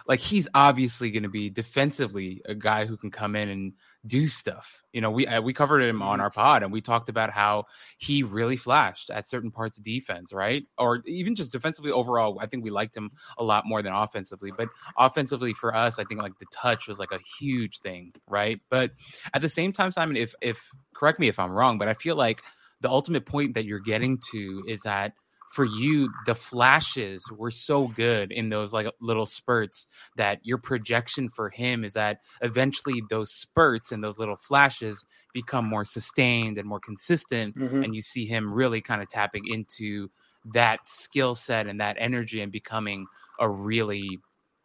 [0.07, 3.73] like he's obviously going to be defensively a guy who can come in and
[4.05, 4.83] do stuff.
[4.91, 7.65] You know, we uh, we covered him on our pod and we talked about how
[7.97, 10.63] he really flashed at certain parts of defense, right?
[10.77, 12.37] Or even just defensively overall.
[12.39, 16.03] I think we liked him a lot more than offensively, but offensively for us, I
[16.03, 18.59] think like the touch was like a huge thing, right?
[18.69, 18.91] But
[19.33, 22.15] at the same time, Simon, if if correct me if I'm wrong, but I feel
[22.15, 22.41] like
[22.81, 25.13] the ultimate point that you're getting to is that
[25.53, 29.85] for you the flashes were so good in those like little spurts
[30.15, 35.63] that your projection for him is that eventually those spurts and those little flashes become
[35.63, 37.83] more sustained and more consistent Mhm.
[37.83, 40.09] and you see him really kind of tapping into
[40.53, 43.05] that skill set and that energy and becoming
[43.39, 44.19] a really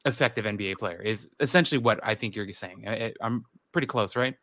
[0.06, 2.88] effective NBA player is essentially what I think you're saying.
[2.88, 4.34] I, I'm pretty close, right?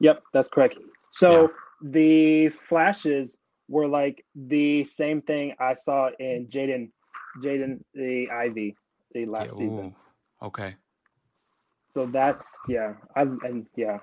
[0.00, 0.78] Yep, that's correct.
[1.10, 3.36] So the flashes
[3.68, 6.90] were like the same thing I saw in Jaden,
[7.42, 8.76] Jaden the Ivey,
[9.12, 9.94] the last Yeah, season.
[10.42, 10.76] Okay.
[11.88, 13.98] So that's yeah, I and yeah,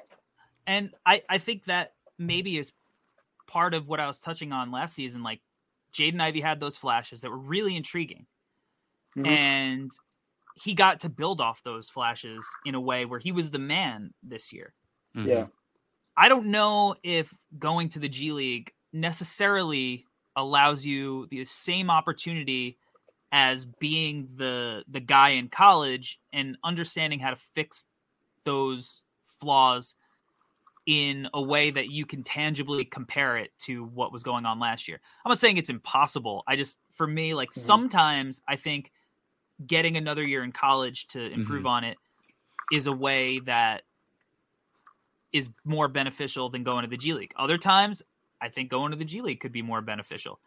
[0.66, 2.74] And I, I think that maybe is
[3.48, 5.24] part of what I was touching on last season.
[5.24, 5.42] Like
[5.94, 8.28] Jaden Ivey had those flashes that were really intriguing.
[9.16, 9.26] Mhm.
[9.28, 9.92] And
[10.56, 14.14] he got to build off those flashes in a way where he was the man
[14.24, 14.74] this year.
[15.16, 15.28] Mhm.
[15.28, 15.48] yeah,
[16.18, 22.78] I don't know if going to the G League necessarily allows you the same opportunity
[23.32, 27.86] as being the the guy in college and understanding how to fix
[28.46, 29.04] those
[29.40, 29.96] flaws
[30.86, 34.88] in a way that you can tangibly compare it to what was going on last
[34.88, 35.00] year.
[35.26, 36.44] I'm not saying it's impossible.
[36.48, 37.54] I just for me like Mhm.
[37.54, 38.92] sometimes I think
[39.66, 41.68] getting another year in college to improve Mm-hmm.
[41.68, 41.98] on it
[42.72, 43.84] is a way that
[45.32, 47.34] is more beneficial than going to the G League.
[47.36, 48.04] Other times,
[48.44, 50.40] I think going to the G League could be more beneficial.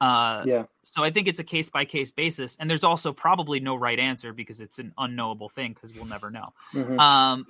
[0.00, 0.64] Uh, Yeah.
[0.82, 3.98] So I think it's a case by case basis, and there's also probably no right
[3.98, 6.52] answer because it's an unknowable thing because we'll never know.
[6.72, 6.98] Mhm.
[6.98, 7.46] Um,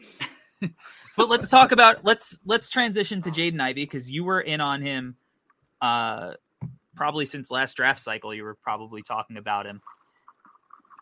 [1.17, 4.83] but let's talk about let's let's transition to Jaden Ivey because you were in on
[4.83, 5.17] him,
[5.81, 6.35] uh,
[6.95, 8.35] probably since last draft cycle.
[8.35, 9.81] You were probably talking about him.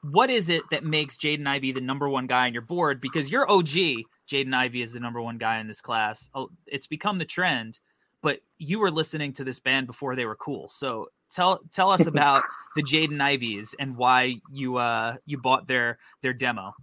[0.02, 3.00] What is it that makes Jaden Ivey the number one guy on your board?
[3.00, 6.30] Because your OG Jaden Ivey is the number one guy in this class.
[6.34, 7.80] Oh, it's become the trend,
[8.22, 10.68] but you were listening to this band before they were cool.
[10.68, 12.44] So tell tell us about
[12.76, 16.74] the Jaden Iveys and why you uh you bought their their demo.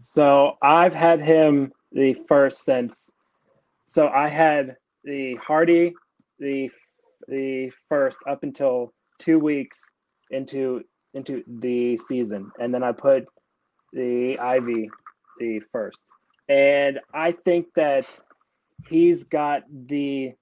[0.00, 3.10] So I've had him the first since.
[3.86, 5.94] So I had the Hardy
[6.38, 6.70] the
[7.28, 9.80] the first up until two weeks
[10.30, 10.82] into
[11.14, 13.26] into the season, and then I put
[13.92, 14.90] the Ivey
[15.38, 16.02] the first,
[16.48, 18.06] and I think that
[18.88, 20.32] he's got the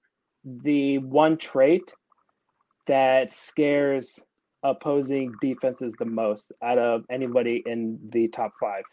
[0.44, 1.94] the one trait
[2.86, 4.24] that scares
[4.64, 8.84] opposing defenses the most out of anybody in the top five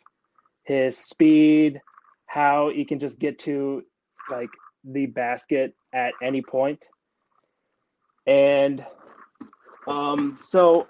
[0.70, 1.82] his speed,
[2.28, 3.84] how he can just get to
[4.30, 4.52] like
[4.84, 6.88] the basket at any point.
[8.28, 8.86] And
[9.88, 10.88] um so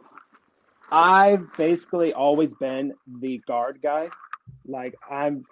[0.91, 4.09] I've basically always been the guard guy.
[4.67, 5.45] Like I'm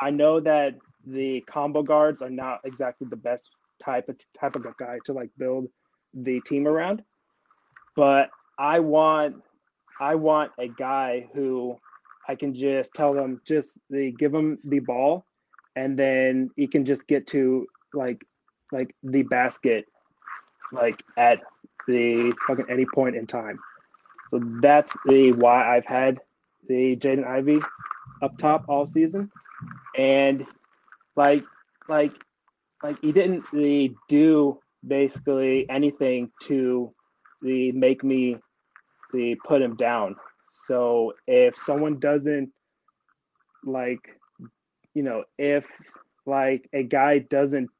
[0.00, 0.74] I know that
[1.06, 3.50] the combo guards are not exactly the best
[3.82, 5.68] type of type of guy to like build
[6.14, 7.02] the team around.
[7.96, 9.42] But I want
[10.00, 11.76] I want a guy who
[12.28, 15.26] I can just tell them just they give him the ball,
[15.76, 18.24] and then he can just get to like
[18.72, 19.86] like the basket,
[20.72, 21.40] like at
[21.86, 23.58] the fucking any point in time.
[24.30, 26.20] So that's the why I've had
[26.66, 27.60] the Jaden Ivey
[28.22, 29.30] up top all season,
[29.96, 30.46] and
[31.16, 31.44] like
[31.88, 32.12] like
[32.82, 36.92] like he didn't really do basically anything to
[37.42, 38.36] the make me
[39.12, 40.16] the put him down.
[40.50, 42.50] So if someone doesn't
[43.64, 44.00] like,
[44.94, 45.66] you know, if
[46.26, 47.70] like a guy doesn't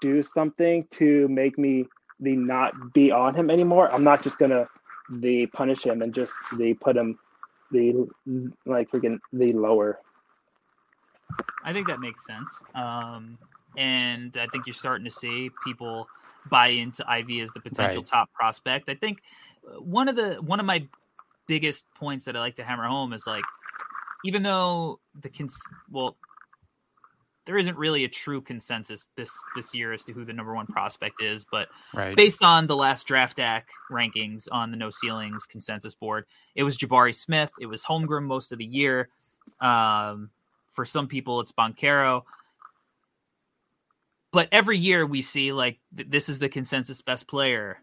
[0.00, 1.86] do something to make me
[2.20, 4.68] the not be on him anymore, I'm not just gonna
[5.10, 7.18] the punish him and just the put him
[7.70, 8.08] the
[8.66, 9.98] like freaking the lower.
[11.64, 12.58] I think that makes sense.
[12.74, 13.38] Um,
[13.76, 16.08] and I think you're starting to see people
[16.50, 18.06] buy into Ivey as the potential Right.
[18.06, 18.88] top prospect.
[18.88, 19.22] I think
[19.66, 20.86] uh, one of the one of my
[21.46, 23.44] biggest points that I like to hammer home is like,
[24.24, 26.16] even though the cons- well,
[27.44, 30.66] there isn't really a true consensus this this year as to who the number one
[30.66, 32.16] prospect is, but Right.
[32.16, 36.78] based on the last draft act rankings on the no ceilings consensus board, it was
[36.78, 37.50] Jabari Smith.
[37.60, 39.08] It was Holmgren most of the year.
[39.60, 40.30] Um,
[40.72, 42.22] for some people, it's Banchero.
[44.32, 47.78] But every year we see like th- this is the consensus best player.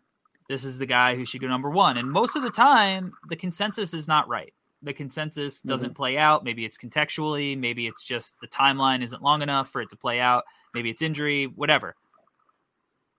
[0.50, 1.98] This is the guy who should go number one.
[1.98, 4.54] And most of the time, the consensus is not right.
[4.82, 5.70] The consensus mm-hmm.
[5.70, 6.44] doesn't play out.
[6.44, 7.58] Maybe it's contextually.
[7.58, 10.46] Maybe it's just the timeline isn't long enough for it to play out.
[10.74, 11.96] Maybe it's injury, whatever.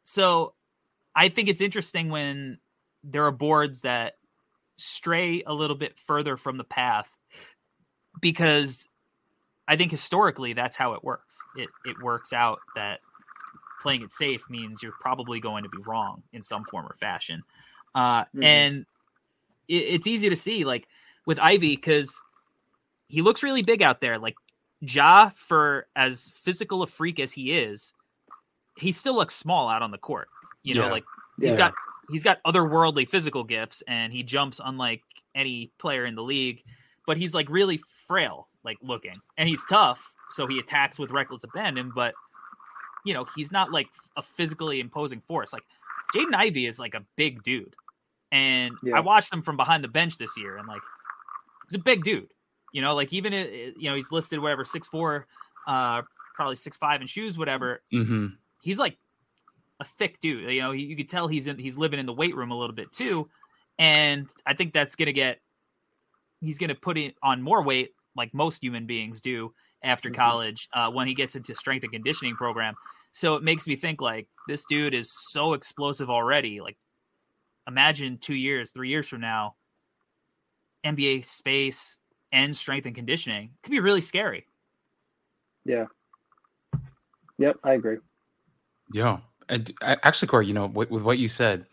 [0.03, 0.55] So
[1.15, 2.59] I think it's interesting when
[3.05, 4.15] there are boards that
[4.77, 7.09] stray a little bit further from the path
[8.21, 8.89] because
[9.71, 11.37] I think historically that's how it works.
[11.57, 13.01] It it works out that
[13.81, 17.43] playing it safe means you're probably going to be wrong in some form or fashion.
[17.95, 18.45] Uh, Mhm.
[18.45, 18.87] And
[19.69, 20.87] it, it's easy to see, like
[21.25, 22.21] with Ivey, because
[23.09, 24.19] he looks really big out there.
[24.19, 24.35] Like
[24.81, 27.93] Ja, for as physical a freak as he is,
[28.77, 30.29] he still looks small out on the court.
[30.63, 30.93] You know, Yeah.
[30.93, 31.05] like
[31.41, 31.57] he's Yeah.
[31.57, 31.75] got
[32.11, 35.03] he's got otherworldly physical gifts, and he jumps unlike
[35.35, 36.65] any player in the league.
[37.07, 41.44] But he's like really frail, like looking, and he's tough, so he attacks with reckless
[41.44, 41.92] abandon.
[41.94, 42.14] But
[43.05, 45.53] you know, he's not like a physically imposing force.
[45.53, 45.62] Like
[46.14, 47.75] Jaden Ivey is like a big dude,
[48.33, 48.96] and Yeah.
[48.96, 50.83] I watched him from behind the bench this year, and like
[51.68, 52.33] he's a big dude.
[52.73, 55.27] You know, like even i- you know he's listed whatever six four,
[55.66, 56.03] uh,
[56.35, 57.83] probably six five in shoes, whatever.
[57.90, 58.27] hmm
[58.62, 58.99] He's like
[59.81, 60.53] a thick dude.
[60.53, 62.59] You know, he, you could tell he's in he's living in the weight room a
[62.59, 63.31] little bit too,
[63.79, 65.40] and I think that's gonna get
[66.42, 70.16] he's gonna put it on more weight like most human beings do after Mhm.
[70.16, 72.75] college uh, when he gets into strength and conditioning program.
[73.12, 76.61] So it makes me think like this dude is so explosive already.
[76.61, 76.77] Like
[77.66, 79.55] imagine two years, three years from now,
[80.85, 81.99] NBA space
[82.33, 84.46] and strength and conditioning could be really scary.
[85.64, 85.87] Yeah.
[87.38, 87.99] Yep, I agree.
[88.92, 89.18] Yeah.
[89.49, 91.66] And I- actually, Corey, you know, with, with what you said,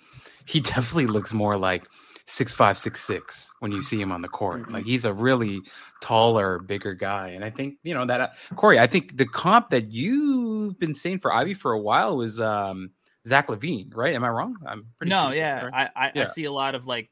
[0.46, 1.88] he definitely looks more like
[2.28, 4.64] six five, six six when you see him on the court.
[4.64, 4.72] Mhm.
[4.72, 5.62] Like he's a really
[6.02, 7.30] taller, bigger guy.
[7.30, 10.94] And I think, you know, that uh, Corey, I think the comp that you've been
[10.94, 12.92] saying for Ivey for a while was um
[13.28, 14.14] Zach LaVine, right?
[14.14, 14.58] Am I wrong?
[14.68, 15.90] I'm pretty no, sure so, yeah, right?
[15.96, 17.10] I I, I see a lot of like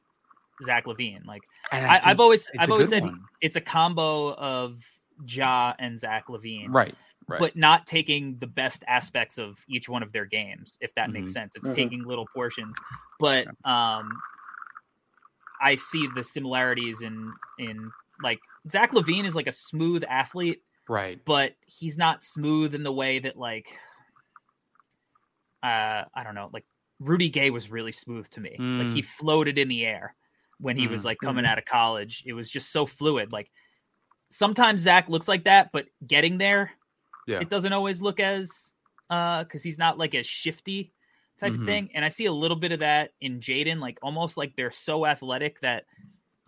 [0.64, 1.26] Zach LaVine.
[1.26, 3.22] Like And I, I've always I've always said one.
[3.42, 4.84] it's a combo of
[5.26, 6.94] Ja and Zach LaVine, right,
[7.30, 7.40] right.
[7.40, 11.32] but not taking the best aspects of each one of their games, if that makes
[11.32, 11.34] Mhm.
[11.34, 11.56] sense.
[11.56, 11.76] It's Mhm.
[11.76, 12.76] taking little portions,
[13.18, 14.12] but um,
[15.62, 17.92] I see the similarities in in
[18.24, 18.40] like
[18.70, 21.20] Zach LaVine is like a smooth athlete, right.
[21.26, 23.68] but he's not smooth in the way that like
[25.64, 26.66] uh I don't know, like
[27.00, 28.56] Rudy Gay was really smooth to me.
[28.58, 30.16] Like he floated in the air
[30.60, 31.06] when he was Mm.
[31.06, 32.24] like coming out of college.
[32.26, 33.34] It was just so fluid.
[33.34, 33.52] Like
[34.30, 36.72] sometimes Zach looks like that, but getting there,
[37.28, 37.40] Yeah.
[37.40, 38.72] it doesn't always look as
[39.10, 40.94] uh because he's not like as shifty
[41.40, 41.60] type Mhm.
[41.60, 41.90] of thing.
[41.94, 45.06] And I see a little bit of that in Jaden, like almost like they're so
[45.06, 45.86] athletic that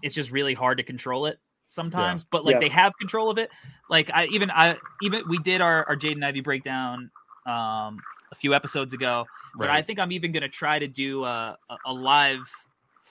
[0.02, 2.24] it's just really hard to control it sometimes.
[2.24, 2.60] But like Yeah.
[2.60, 3.50] they have control of it.
[3.90, 7.12] Like I even I even we did our, our Jaden Ivey breakdown
[7.46, 8.00] um
[8.32, 9.26] a few episodes ago.
[9.56, 12.50] But I think I'm even gonna try to do a, a, a live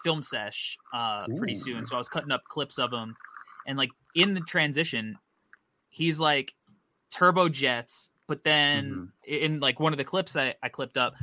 [0.04, 1.86] film sesh uh pretty soon.
[1.86, 3.16] So I was cutting up clips of him
[3.66, 5.18] and like in the transition,
[5.88, 6.54] he's like
[7.10, 11.14] turbo jets, but then in like one of the clips I, I clipped up,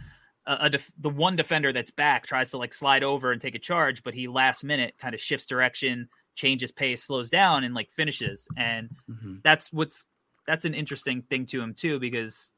[0.45, 3.59] a, def- the one defender that's back tries to like slide over and take a
[3.59, 7.91] charge, but he last minute kind of shifts direction, changes pace, slows down, and like
[7.91, 8.49] finishes.
[8.57, 9.43] And Mhm.
[9.43, 10.05] that's what's
[10.45, 12.53] that's an interesting thing to him too because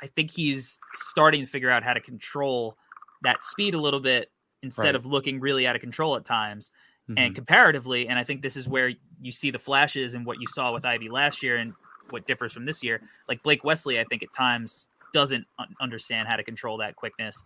[0.00, 2.76] I think he's starting to figure out how to control
[3.22, 4.96] that speed a little bit instead Right.
[4.96, 6.70] of looking really out of control at times
[7.16, 7.34] and Mhm.
[7.34, 10.72] comparatively and i think this is where you see the flashes and what you saw
[10.72, 11.74] with Ivey last year and
[12.08, 15.46] what differs from this year like blake wesley i think at times doesn't
[15.80, 17.42] understand how to control that quickness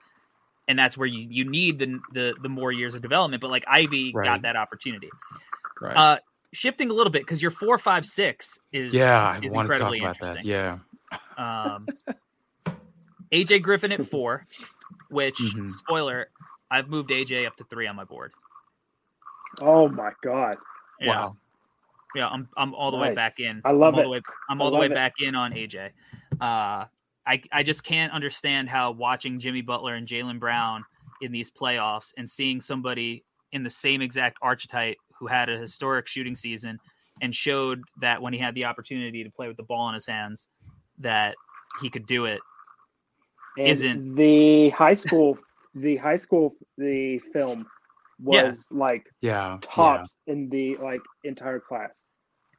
[0.68, 3.64] and that's where you, you need the, the the more years of development but like
[3.68, 5.10] Ivey got that opportunity
[5.80, 5.96] right.
[5.96, 6.18] uh
[6.52, 9.94] shifting a little bit because your four five six is yeah, I want to talk
[9.98, 10.44] about that.
[10.44, 10.78] Yeah.
[11.36, 11.88] um
[13.32, 14.46] aj griffin at four
[15.08, 15.68] which Mhm.
[15.70, 16.30] spoiler
[16.70, 18.32] i've moved aj up to three on my board
[19.60, 20.58] Oh my god.
[21.00, 21.08] yeah.
[21.08, 21.36] Wow.
[22.14, 23.60] Yeah, I'm I'm all the way back in.
[23.64, 24.04] I love I'm all it.
[24.04, 24.94] The way, I'm I all the way it.
[24.94, 25.90] back in on AJ.
[26.40, 26.84] Uh,
[27.26, 30.84] I I just can't understand how watching Jimmy Butler and Jaylen Brown
[31.20, 36.06] in these playoffs and seeing somebody in the same exact archetype who had a historic
[36.06, 36.78] shooting season
[37.22, 40.06] and showed that when he had the opportunity to play with the ball in his
[40.06, 40.48] hands
[40.98, 41.34] that
[41.80, 42.40] he could do it.
[43.58, 45.38] And Isn't- the high school
[45.74, 47.66] the high school the film
[48.18, 48.44] Yeah.
[48.44, 49.58] was like Yeah.
[49.62, 52.06] tops in the like entire class.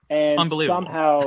[0.09, 1.26] And somehow Hey,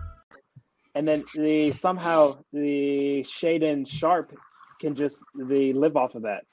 [0.93, 4.37] And then the somehow the Shaedon Sharpe
[4.79, 6.43] can just the live off of that.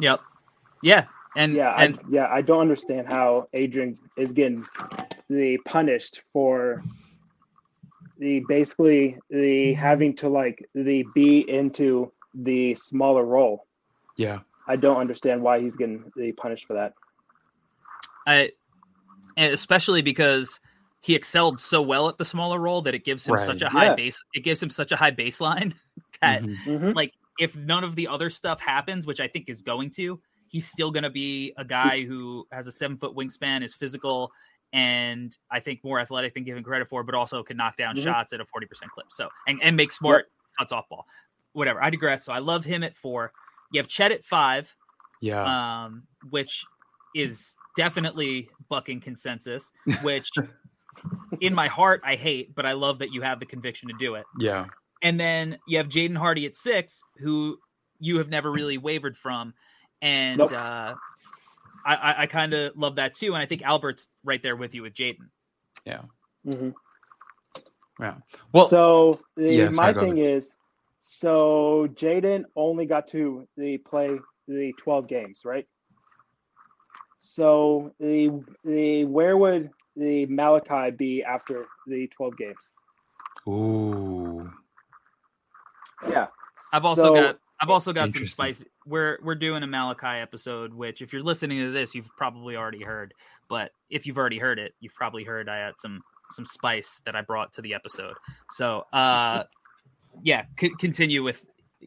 [0.00, 0.20] Yep.
[0.82, 1.06] Yeah.
[1.36, 4.66] And yeah, and I, yeah, I don't understand how Adrian is getting
[5.28, 6.82] the punished for
[8.18, 13.66] the basically the having to like the be into the smaller role.
[14.16, 14.40] Yeah.
[14.66, 16.94] I don't understand why he's getting the punished for that.
[18.26, 18.52] I,
[19.36, 20.58] and especially because
[21.06, 23.84] he excelled so well at the smaller role that it gives him such a high
[23.86, 23.94] Yeah.
[23.94, 24.20] base.
[24.34, 25.72] It gives him such a high baseline
[26.20, 26.56] that, Mhm.
[26.66, 26.94] Mhm.
[26.96, 30.66] like, if none of the other stuff happens, which I think is going to, he's
[30.68, 34.32] still going to be a guy who has a seven foot wingspan, is physical,
[34.72, 38.02] and I think more athletic than given credit for, but also can knock down Mhm.
[38.02, 39.06] shots at a forty percent clip.
[39.12, 41.06] So and and make smart cuts off ball.
[41.52, 41.80] Whatever.
[41.84, 42.24] I digress.
[42.24, 43.32] So I love him at four.
[43.70, 44.74] You have Chet at five
[45.20, 45.84] Yeah.
[45.84, 46.64] um, which
[47.14, 49.70] is definitely bucking consensus,
[50.02, 50.28] which
[51.40, 54.14] in my heart I hate, but I love that you have the conviction to do
[54.14, 54.24] it.
[54.38, 54.66] yeah.
[55.02, 57.58] And then you have Jaden Hardy at six, who
[58.00, 59.52] you have never really wavered from,
[60.00, 60.52] and Nope.
[60.52, 60.94] uh,
[61.84, 63.34] I, I, I kind of love that too.
[63.34, 65.28] And I think Albert's right there with you with Jaden.
[65.84, 66.02] Yeah.
[66.46, 66.70] Mm-hmm.
[68.00, 68.14] Yeah.
[68.52, 70.56] Well, so the, yeah, my sorry, go thing is,
[71.00, 74.18] so Jaden only got to the play
[74.48, 75.66] the twelve games, right?
[77.20, 82.74] So the the where would the Malaki be after the twelve games?
[83.48, 84.50] ooh.
[86.08, 86.26] Yeah,
[86.72, 88.28] I've also So- got I've also got some Interesting.
[88.28, 92.54] spicy we're we're doing a Malaki episode, which if you're listening to this, you've probably
[92.56, 93.14] already heard.
[93.48, 97.16] But if you've already heard it, you've probably heard I had some some spice that
[97.16, 98.14] I brought to the episode.
[98.50, 99.44] So, uh,
[100.22, 101.40] yeah, c- continue with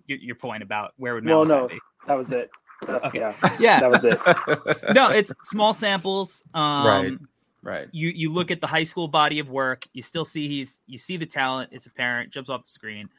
[0.08, 1.80] your, your point about where would Well, Malaki no, be?
[2.08, 2.50] that was it.
[2.88, 3.20] That- Okay.
[3.20, 4.94] Yeah, Yeah, that was it.
[4.96, 6.42] no, it's small samples.
[6.54, 7.18] Um, Right.
[7.64, 7.88] Right.
[7.92, 10.98] you you look at the high school body of work you still see he's you
[10.98, 13.10] see the talent it's apparent jumps off the screen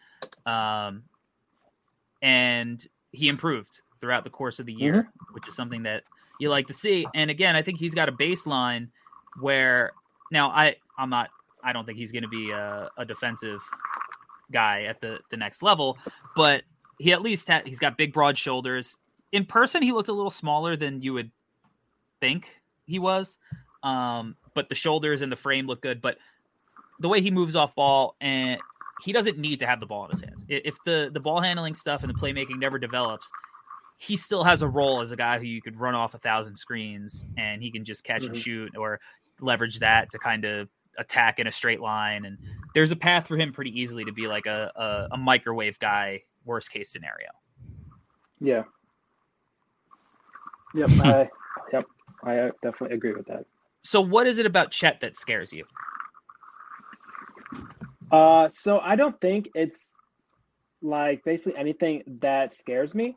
[0.46, 1.02] um
[2.22, 6.02] and he improved throughout the course of the year which is something that
[6.38, 8.88] you like to see and again i think he's got a baseline
[9.40, 9.92] where
[10.30, 11.30] now i i'm not
[11.62, 13.62] i don't think he's going to be a, a defensive
[14.52, 15.98] guy at the the next level
[16.34, 16.62] but
[16.98, 18.96] he at least had he's got big broad shoulders
[19.32, 21.30] in person he looks a little smaller than you would
[22.20, 23.38] think he was
[23.82, 26.00] um, but the shoulders and the frame look good.
[26.00, 26.18] But
[26.98, 28.60] the way he moves off ball and
[29.02, 30.44] he doesn't need to have the ball in his hands.
[30.48, 33.30] If the the ball handling stuff and the playmaking never develops,
[33.96, 36.56] he still has a role as a guy who you could run off a thousand
[36.56, 38.42] screens and he can just catch and Mhm.
[38.42, 39.00] shoot or
[39.40, 40.68] leverage that to kind of
[40.98, 42.24] attack in a straight line.
[42.26, 42.38] And
[42.74, 46.22] there's a path for him pretty easily to be like a, a, a microwave guy,
[46.44, 47.28] worst case scenario.
[48.40, 48.64] Yeah.
[50.74, 50.90] Yep.
[51.00, 51.28] I,
[51.72, 51.84] yep.
[52.22, 53.46] I uh, definitely agree with that.
[53.82, 55.64] So what is it about Chet that scares you?
[58.10, 59.96] Uh, so I don't think it's
[60.82, 63.16] like basically anything that scares me.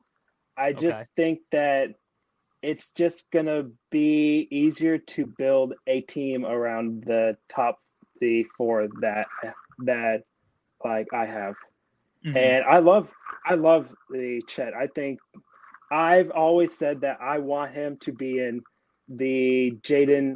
[0.57, 1.95] I just think that
[2.61, 7.79] it's just gonna be easier to build a team around the top
[8.21, 9.27] the four that
[9.79, 10.23] that
[10.83, 11.55] like I have.
[12.25, 12.37] Mhm.
[12.37, 13.13] And I love
[13.45, 14.73] I love the Chet.
[14.73, 15.19] I think
[15.91, 18.61] I've always said that I want him to be in
[19.09, 20.35] the Jaden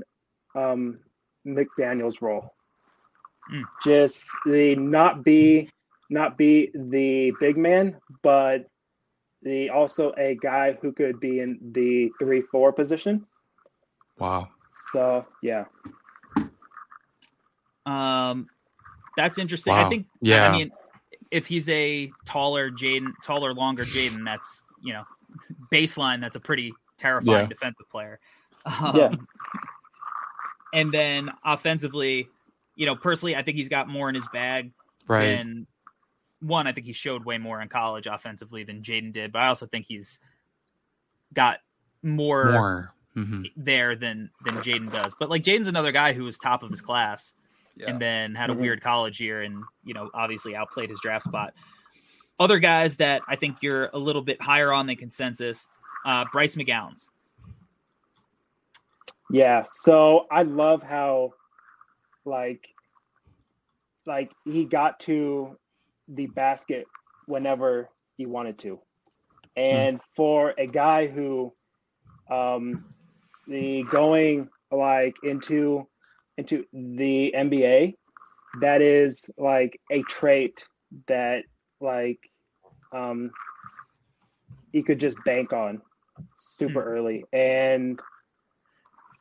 [0.58, 1.00] um,
[1.46, 2.54] McDaniels role.
[3.52, 3.64] Mm.
[3.84, 5.70] Just the not be
[6.10, 8.70] not be the big man, but
[9.44, 13.26] the also a guy who could be in the three four position.
[14.20, 14.50] Wow.
[14.92, 15.66] So yeah.
[17.86, 18.48] Um,
[19.16, 19.74] that's interesting.
[19.74, 20.08] I think.
[20.22, 20.50] Yeah.
[20.50, 20.72] I mean,
[21.32, 25.04] if he's a taller Jaden, taller, longer Jaden, that's you know,
[25.72, 26.20] baseline.
[26.20, 27.46] That's a pretty terrifying Yeah.
[27.48, 28.20] defensive player.
[28.66, 29.12] Um, Yeah.
[30.74, 32.28] And then offensively,
[32.76, 34.72] you know, personally, I think he's got more in his bag
[35.08, 35.26] Right.
[35.30, 35.68] and
[36.40, 39.48] one, I think he showed way more in college offensively than Jaden did, but I
[39.48, 40.20] also think he's
[41.34, 41.60] got
[42.04, 42.94] more, More.
[43.16, 45.16] hmm there than than Jaden does.
[45.20, 47.34] But like Jaden's another guy who was top of his class
[47.88, 48.60] and then had a Mhm.
[48.60, 51.54] weird college year and you know obviously outplayed his draft spot.
[52.40, 55.68] Other guys that I think you're a little bit higher on than consensus,
[56.06, 57.08] uh, Bryce McGowens.
[59.30, 61.32] Yeah, so I love how
[62.26, 62.62] like
[64.06, 65.58] like he got to
[66.08, 66.86] the basket
[67.26, 68.80] whenever he wanted to.
[69.56, 71.54] And for a guy who
[72.32, 72.86] um
[73.48, 75.88] the going like into
[76.38, 77.96] into the NBA
[78.62, 80.66] that is like a trait
[81.08, 81.44] that
[81.82, 82.20] like
[82.96, 83.32] um
[84.72, 85.82] he could just bank on
[86.38, 87.26] super early.
[87.34, 88.00] And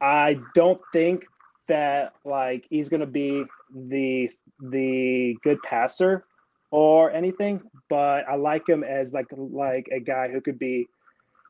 [0.01, 1.24] I don't think
[1.68, 3.44] that like he's gonna be
[3.74, 4.30] the
[4.61, 6.24] the good passer
[6.70, 10.86] or anything, but I like him as like like a guy who could be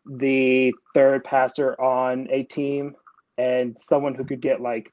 [0.06, 2.94] the third passer on a team
[3.38, 4.90] and someone who could get like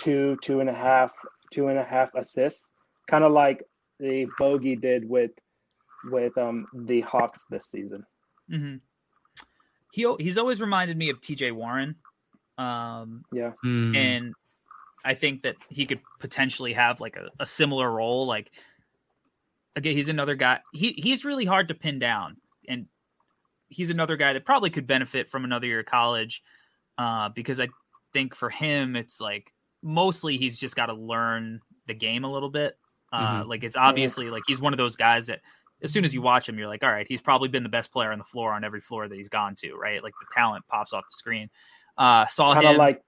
[0.00, 1.12] two, two and a half,
[1.52, 2.72] two and a half assists,
[3.08, 3.62] kind of like
[4.00, 5.30] the Bogi did with
[6.10, 8.04] with um the Hawks this season.
[8.50, 8.76] Mm-hmm.
[9.92, 11.52] He he's always reminded me of T.J.
[11.52, 11.96] Warren,
[12.58, 13.52] um, Yeah.
[13.64, 13.96] Mm.
[13.96, 14.34] and
[15.04, 18.26] I think that he could potentially have like a, a similar role.
[18.26, 18.50] Like
[19.76, 20.60] again, he's another guy.
[20.72, 22.36] He he's really hard to pin down,
[22.68, 22.86] and
[23.68, 26.42] he's another guy that probably could benefit from another year of college,
[26.98, 27.68] uh, because I
[28.12, 29.52] think for him it's like
[29.82, 32.76] mostly he's just got to learn the game a little bit.
[33.12, 33.48] Uh, Mhm.
[33.48, 35.40] Like it's obviously like he's one of those guys that
[35.82, 37.92] as soon as you watch him, you're like, all right, he's probably been the best
[37.92, 40.02] player on the floor on every floor that he's gone to, right?
[40.02, 41.50] Like the talent pops off the screen.
[41.98, 43.02] Uh, saw kind him of like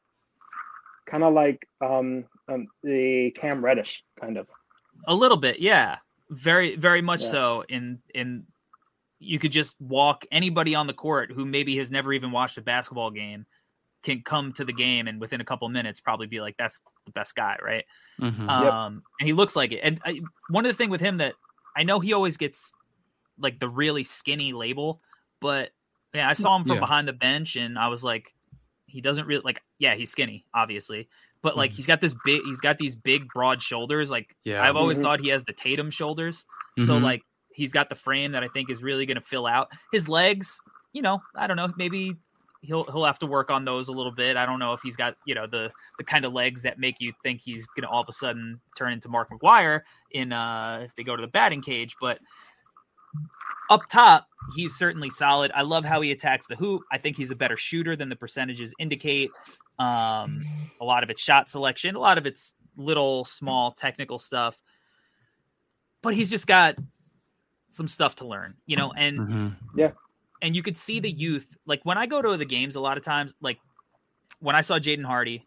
[1.07, 4.47] kind of like um, um the Cam Reddish kind of.
[5.07, 5.99] A little bit, yeah.
[6.30, 7.30] Very, very much Yeah.
[7.30, 7.64] so.
[7.68, 8.47] In in
[9.20, 12.62] you could just walk anybody on the court who maybe has never even watched a
[12.62, 13.47] basketball game
[14.05, 17.11] can come to the game and within a couple minutes probably be like that's the
[17.12, 17.84] best guy, right?
[18.20, 18.49] Mhm.
[18.49, 19.80] Um and he looks like it.
[19.82, 20.20] And I,
[20.51, 21.34] one of the thing with him that
[21.76, 22.72] I know he always gets
[23.39, 25.01] like the really skinny label,
[25.41, 25.70] but
[26.14, 26.80] yeah, I saw him from Yeah.
[26.80, 28.34] behind the bench and I was like
[28.89, 31.09] he doesn't really like yeah, he's skinny, obviously.
[31.43, 31.74] But like Mhm.
[31.76, 34.62] he's got this big he's got these big broad shoulders like yeah.
[34.62, 35.03] I've always Mhm.
[35.03, 36.47] thought he has the Tatum shoulders.
[36.78, 37.03] So Mhm.
[37.03, 37.22] like
[37.53, 39.70] he's got the frame that I think is really going to fill out.
[39.93, 40.61] His legs
[40.93, 42.16] you know, I don't know, maybe
[42.62, 44.36] he'll he'll have to work on those a little bit.
[44.36, 46.97] I don't know if he's got you know the the kind of legs that make
[46.99, 50.97] you think he's gonna all of a sudden turn into Mark McGwire in uh if
[50.97, 52.18] they go to the batting cage, but
[53.70, 55.50] up top, he's certainly solid.
[55.54, 56.82] I love how he attacks the hoop.
[56.90, 59.30] I think he's a better shooter than the percentages indicate.
[59.78, 60.44] Um,
[60.80, 64.58] a lot of it's shot selection, a lot of it's little small technical stuff.
[66.02, 66.76] But he's just got
[67.70, 69.94] some stuff to learn, you know, and Mhm.
[70.40, 71.56] and you could see the youth.
[71.66, 73.58] Like when I go to the games, a lot of times, like
[74.38, 75.46] when I saw Jaden Hardy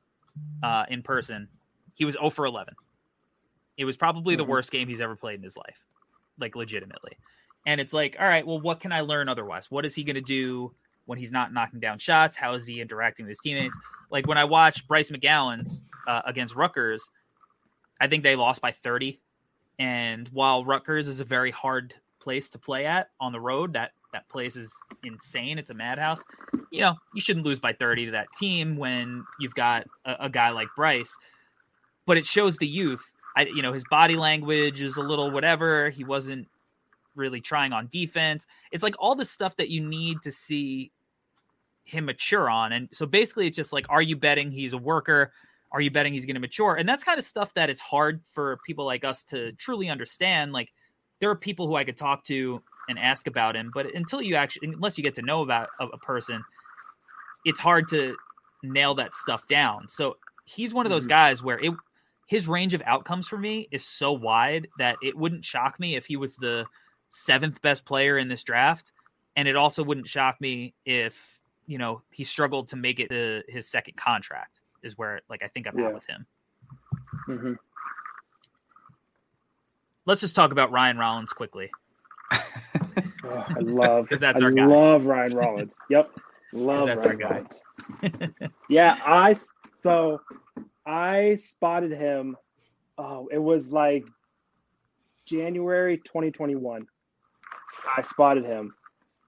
[0.64, 1.48] uh, in person,
[1.96, 2.76] he was 0 for 11.
[3.78, 4.50] It was probably the Mhm.
[4.50, 5.78] worst game he's ever played in his life,
[6.38, 7.18] like legitimately.
[7.66, 9.70] And it's like, all right, well, what can I learn otherwise?
[9.70, 10.74] What is he going to do
[11.06, 12.36] when he's not knocking down shots?
[12.36, 13.76] How is he interacting with his teammates?
[14.10, 17.10] Like when I watched Bryce McGowens uh, against Rutgers,
[18.00, 19.20] I think they lost by 30.
[19.80, 23.92] And while Rutgers is a very hard place to play at on the road, that
[24.14, 25.58] that place is insane.
[25.58, 26.24] It's a madhouse.
[26.70, 30.30] You know, you shouldn't lose by 30 to that team when you've got a, a
[30.30, 31.16] guy like Bryce.
[32.06, 33.04] But it shows the youth.
[33.38, 35.90] I, you know, his body language is a little whatever.
[35.90, 36.48] He wasn't
[37.22, 38.48] really trying on defense.
[38.72, 40.92] It's like all the stuff that you need to see
[41.86, 42.74] him mature on.
[42.74, 45.32] And so basically, it's just like, are you betting he's a worker?
[45.72, 46.76] Are you betting he's going to mature?
[46.76, 50.52] And that's kind of stuff that is hard for people like us to truly understand.
[50.52, 50.70] Like,
[51.20, 54.36] there are people who I could talk to and ask about him, but until you
[54.36, 56.44] actually, unless you get to know about a, a person,
[57.46, 58.16] it's hard to
[58.64, 59.88] nail that stuff down.
[59.88, 61.10] So he's one of those Mhm.
[61.10, 61.74] guys where it,
[62.28, 66.06] his range of outcomes for me is so wide that it wouldn't shock me if
[66.06, 66.66] he was the
[67.14, 68.94] seventh best player in this draft,
[69.36, 73.44] and it also wouldn't shock me if you know he struggled to make it to
[73.48, 74.62] his second contract.
[74.82, 75.88] Is where like I think I'm Yeah.
[75.88, 76.26] at with him.
[77.28, 77.54] Mm-hmm.
[80.06, 81.70] Let's just talk about Ryan Rollins quickly.
[82.32, 82.40] Oh,
[83.24, 84.66] I love that's I our guy.
[84.66, 85.76] love Ryan Rollins.
[85.90, 86.12] Yep.
[86.54, 87.44] Love that's our Ryan guy.
[88.02, 88.34] Rollins.
[88.70, 89.36] yeah, I
[89.76, 90.22] so
[90.86, 92.36] I spotted him.
[92.98, 94.06] Oh, it was like
[95.26, 96.88] January 2021.
[97.98, 98.74] I spotted him,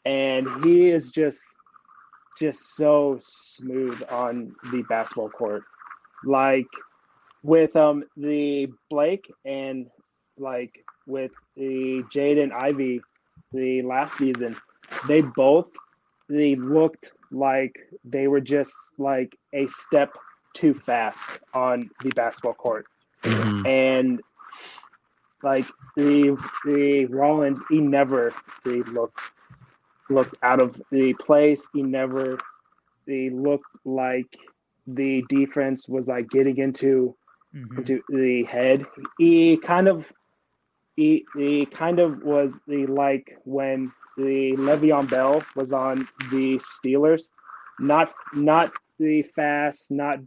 [0.06, 1.41] and he is just
[2.38, 5.64] just so smooth on the basketball court.
[6.26, 6.68] Like
[7.43, 9.88] with um the Blake and
[10.38, 10.72] like
[11.06, 13.01] with the Jaden Ivey
[13.51, 14.56] the last season,
[15.08, 15.70] they both
[16.30, 20.12] they looked like they were just like a step
[20.54, 22.86] too fast on the basketball court.
[23.24, 23.68] Mhm.
[23.68, 24.22] And
[25.43, 28.33] like the the Rollins, he never
[28.63, 29.31] he looked
[30.09, 31.67] looked out of the place.
[31.73, 32.37] He never
[33.05, 34.37] he looked like
[34.87, 37.15] the defense was like getting into
[37.55, 37.77] Mhm.
[37.77, 38.85] into the head.
[39.17, 40.11] He kind of
[40.95, 47.31] he, he kind of was the like when the Le'Veon Bell was on the Steelers,
[47.79, 50.19] not not the fast, not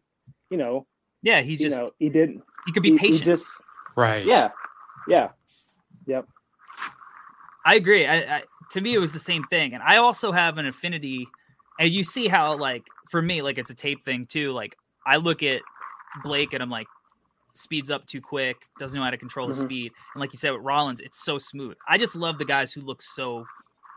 [0.50, 0.86] you know,
[1.22, 3.24] Yeah, he you just know, he didn't he could be he, he patient.
[3.24, 3.62] just
[3.96, 4.26] Right.
[4.26, 4.50] yeah,
[5.08, 5.28] yeah,
[6.06, 6.26] yep,
[7.64, 8.06] I agree.
[8.06, 11.32] I, I, to me, it was the same thing, and I also have an affinity.
[11.78, 14.52] And you see how, like, for me, like it's a tape thing too.
[14.52, 15.62] Like, I look at
[16.14, 16.88] Blake and I'm like,
[17.54, 19.62] speeds up too quick, doesn't know how to control his Mhm.
[19.62, 21.76] speed, and like you said with Rollins, it's so smooth.
[21.88, 23.48] I just love the guys who look so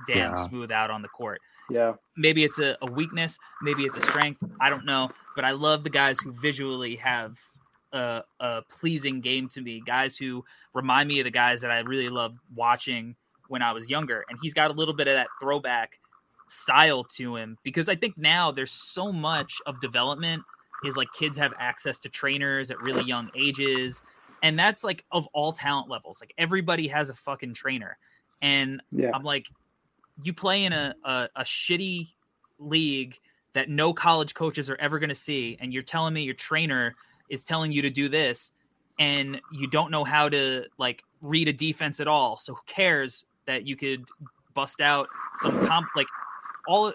[0.04, 0.48] damn Yeah.
[0.48, 1.42] smooth out on the court.
[1.70, 4.42] yeah, Maybe it's a, a weakness, maybe it's a strength.
[4.60, 7.38] I don't know, but I love the guys who visually have
[7.92, 9.82] a, a pleasing game to me.
[9.86, 13.16] Guys who remind me of the guys that I really loved watching
[13.48, 14.26] when I was younger.
[14.30, 16.00] And he's got a little bit of that throwback
[16.48, 20.44] style to him because I think now there's so much of development
[20.84, 24.02] is like kids have access to trainers at really young ages.
[24.42, 26.22] And that's like of all talent levels.
[26.22, 27.98] Like everybody has a fucking trainer.
[28.42, 29.48] And yeah, I'm like,
[30.24, 32.08] you play in a, a, a shitty
[32.58, 33.18] league
[33.54, 36.96] that no college coaches are ever going to see, and you're telling me your trainer
[37.30, 38.52] is telling you to do this,
[38.98, 42.38] and you don't know how to like read a defense at all.
[42.38, 44.06] So who cares that you could
[44.54, 46.08] bust out some comp like
[46.68, 46.92] all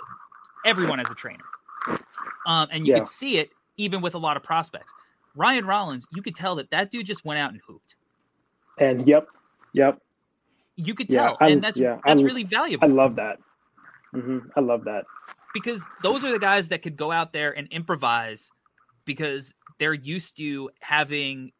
[0.65, 1.45] everyone has a trainer,
[2.47, 2.99] um, and you Yeah.
[3.01, 4.93] could see it even with a lot of prospects.
[5.35, 7.97] Ryan Rollins, you could tell that that dude just went out and hooped.
[8.79, 9.29] and yep,
[9.73, 9.99] yep.
[10.77, 12.85] You could tell, I- and that's yeah, that's really valuable.
[12.85, 13.39] I love that.
[14.13, 15.05] hmm I love that.
[15.53, 18.51] because those are the guys that could go out there and improvise
[19.05, 21.53] because they're used to having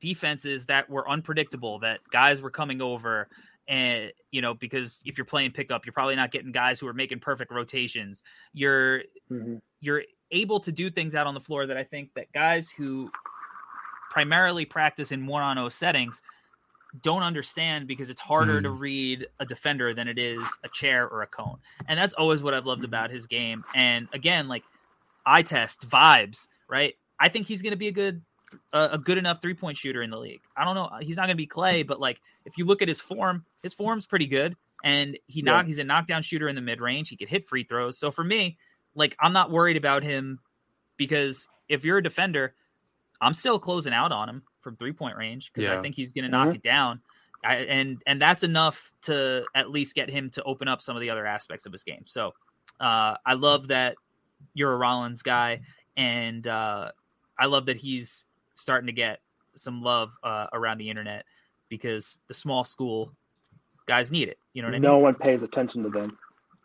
[0.00, 3.28] defenses that were unpredictable that guys were coming over
[3.68, 6.94] and you know because if you're playing pickup you're probably not getting guys who are
[6.94, 11.76] making perfect rotations you're hmm you're able to do things out on the floor that
[11.76, 13.10] I think that guys who
[14.10, 16.20] primarily practice in one-on-0 settings
[17.02, 18.78] don't understand because it's harder to Mm.
[18.78, 21.58] read a defender than it is a chair or a cone.
[21.88, 23.64] And that's always what I've loved about his game.
[23.72, 24.64] And again, like
[25.24, 26.94] eye test vibes, right?
[27.20, 28.22] I think he's going to be a good
[28.72, 30.40] a a good enough three point shooter in the league.
[30.56, 30.90] I don't know.
[31.00, 33.74] He's not going to be Clay, but like if you look at his form, his
[33.74, 37.10] form's pretty good, and he knock he's a knockdown shooter in the mid range.
[37.10, 37.98] He could hit free throws.
[37.98, 38.58] So for me,
[38.94, 40.40] like I'm not worried about him
[40.96, 42.54] because if you're a defender,
[43.20, 46.24] I'm still closing out on him from three point range because I think he's going
[46.24, 46.54] to knock Mhm.
[46.56, 47.00] it down.
[47.44, 51.00] I, and and that's enough to at least get him to open up some of
[51.00, 52.02] the other aspects of his game.
[52.06, 52.34] So
[52.80, 53.96] uh, I love that
[54.54, 55.60] you're a Rollins guy,
[55.96, 56.90] and uh,
[57.40, 59.20] I love that he's starting to get
[59.56, 61.24] some love uh, around the internet
[61.68, 63.12] because the small school
[63.86, 64.38] guys need it.
[64.52, 64.82] You know what I mean?
[64.82, 66.10] no one pays attention to them.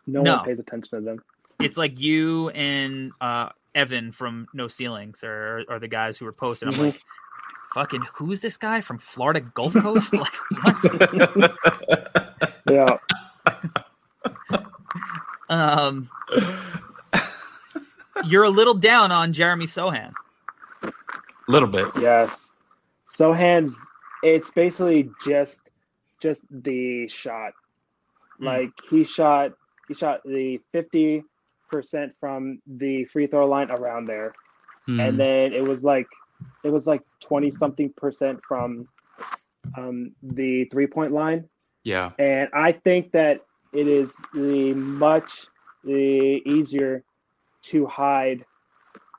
[0.06, 0.36] No, No.
[0.36, 1.22] one pays attention to them.
[1.60, 6.32] It's like you and uh, Evan from No Ceilings are, are the guys who were
[6.32, 6.68] posting.
[6.68, 7.00] I'm like,
[7.74, 10.12] fucking, who's this guy from Florida Gulf Coast?
[10.12, 11.54] like, what?
[12.68, 12.98] Yeah.
[15.48, 16.10] Um,
[18.24, 20.12] you're a little down on Jeremy Sochan.
[21.48, 21.86] Little bit.
[22.00, 22.56] Yes.
[23.08, 23.86] So hands
[24.22, 25.68] it's basically just
[26.20, 27.52] just the shot.
[28.40, 28.46] Mm.
[28.46, 29.52] Like he shot
[29.88, 31.22] he shot the 50%
[32.18, 34.34] from the free throw line around there.
[34.86, 34.98] Hmm.
[34.98, 36.08] And then it was like
[36.64, 38.88] it was like 20 something percent from
[39.76, 41.48] um the three point line.
[41.84, 42.10] yeah.
[42.18, 43.42] And I think that
[43.72, 45.46] it is the much
[45.84, 47.04] the easier
[47.62, 48.44] to hide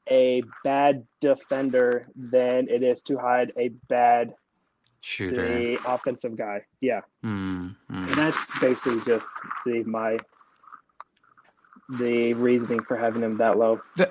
[0.10, 4.34] a bad defender than it is to hide a bad
[5.01, 5.47] Shooter.
[5.47, 6.64] the offensive guy.
[6.82, 7.70] Yeah, Hmm.
[7.89, 8.08] hmm.
[8.10, 9.28] and that's basically just
[9.66, 10.18] the my
[11.99, 13.80] the reasoning for having him that low.
[13.95, 14.10] Th-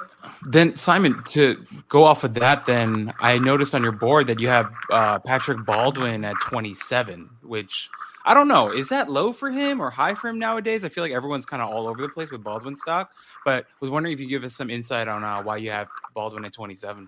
[0.48, 4.48] then Simon, to go off of that, then I noticed on your board that you
[4.48, 7.90] have uh, Patrick Baldwin at 27, which
[8.26, 8.72] I don't know.
[8.72, 10.82] Is that low for him or high for him nowadays?
[10.82, 13.12] I feel like everyone's kind of all over the place with Baldwin stock,
[13.44, 16.44] but was wondering if you give us some insight on uh, why you have Baldwin
[16.44, 17.06] at 27.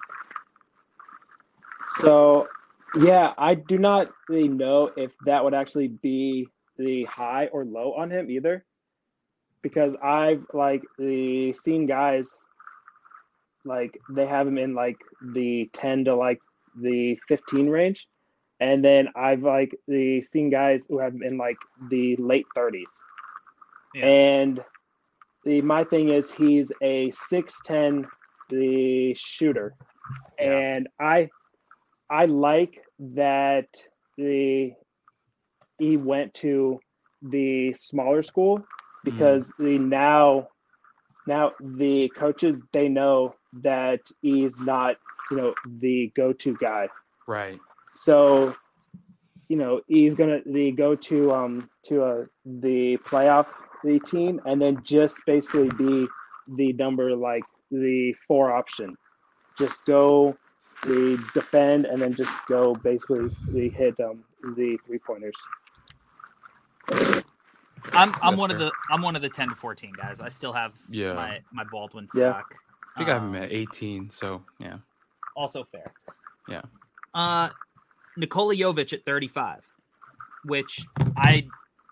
[1.96, 2.46] So,
[3.00, 6.46] yeah, I do not really know if that would actually be
[6.76, 8.64] the high or low on him either,
[9.60, 12.30] because I've like the seen guys
[13.64, 14.96] like they have him in like
[15.34, 16.38] the 10 to like
[16.80, 18.06] the 15 range
[18.60, 21.58] and then i've like the seen guys who have in like
[21.90, 22.92] the late 30s
[23.94, 24.06] Yeah.
[24.06, 24.64] and
[25.44, 28.08] the my thing is he's a 610
[28.50, 29.74] the shooter
[30.40, 30.58] Yeah.
[30.58, 31.28] and i
[32.10, 33.68] i like that
[34.16, 34.72] the
[35.78, 36.80] he went to
[37.22, 39.10] the smaller school mm-hmm.
[39.10, 40.48] because the now
[41.26, 44.96] now the coaches they know that he's not
[45.30, 46.88] you know the go-to guy
[47.26, 47.60] Right.
[47.92, 48.54] So
[49.48, 53.46] you know he's gonna the go to um to uh, the playoff
[53.84, 56.06] the team and then just basically be
[56.56, 58.96] the number like the four option
[59.58, 60.36] just go
[60.84, 64.22] the defend and then just go basically the hit um
[64.56, 65.34] the three pointers
[67.92, 70.20] I'm I'm That's one of the I'm one of the 10 to 14 guys.
[70.20, 71.14] I still have Yeah.
[71.14, 72.32] my my Baldwin Yeah.
[72.32, 72.54] stock.
[72.94, 74.78] I think I have him Um, at 18, so yeah.
[75.36, 75.92] also fair.
[76.46, 76.62] Yeah.
[77.14, 77.48] Uh
[78.18, 79.66] Nikola Jovic at 35,
[80.44, 80.84] which
[81.16, 81.46] I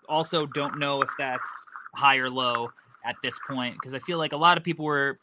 [0.09, 1.49] also don't know if that's
[1.95, 2.69] high or low
[3.05, 5.19] at this point because I feel like a lot of people were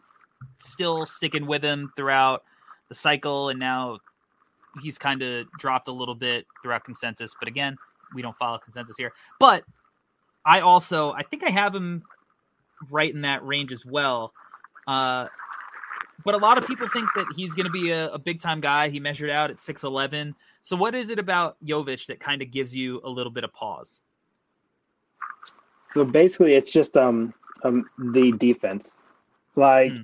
[0.58, 2.42] still sticking with him throughout
[2.88, 3.98] the cycle and now
[4.82, 7.76] he's kind of dropped a little bit throughout consensus, but again,
[8.14, 9.12] we don't follow consensus here.
[9.38, 9.64] But
[10.44, 12.02] I also I think I have him
[12.90, 14.32] right in that range as well.
[14.86, 15.28] Uh
[16.24, 18.60] but a lot of people think that he's going to be a, a big time
[18.60, 18.88] guy.
[18.88, 20.34] He measured out at 6'11.
[20.62, 23.52] So, what is it about Jovic that kind of gives you a little bit of
[23.52, 24.00] pause?
[25.90, 28.98] So basically, it's just um, um the defense.
[29.56, 30.00] Like, Hmm.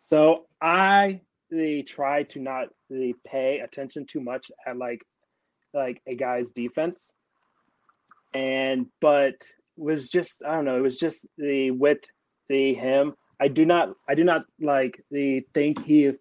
[0.00, 1.20] so I
[1.50, 5.04] they try to not really pay attention too much at like
[5.72, 7.12] like a guy's defense,
[8.34, 10.76] and but was just I don't know.
[10.76, 12.00] It was just the with
[12.48, 13.14] the him.
[13.40, 16.12] I do not I do not like the think he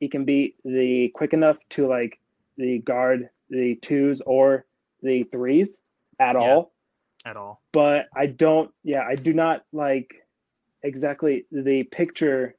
[0.00, 2.18] he can be the quick enough to like
[2.56, 4.66] the guard the twos or
[5.02, 5.82] the threes
[6.18, 6.40] at Yeah.
[6.42, 6.72] all
[7.24, 7.62] At all?
[7.72, 8.70] but I don't.
[8.82, 10.14] Yeah, I do not like
[10.82, 12.56] exactly the picture,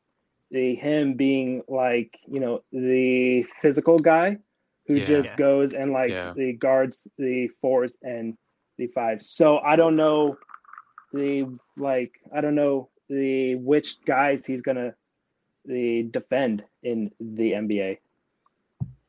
[0.52, 4.38] the him being like you know the physical guy
[4.88, 5.06] who Yeah.
[5.06, 5.36] just Yeah.
[5.36, 6.34] goes and like Yeah.
[6.34, 8.38] the guards the fours and
[8.78, 9.30] the fives.
[9.30, 10.38] So I don't know
[11.14, 11.48] the
[11.78, 14.94] like I don't know the which guys he's gonna
[15.66, 17.98] the defend in the NBA.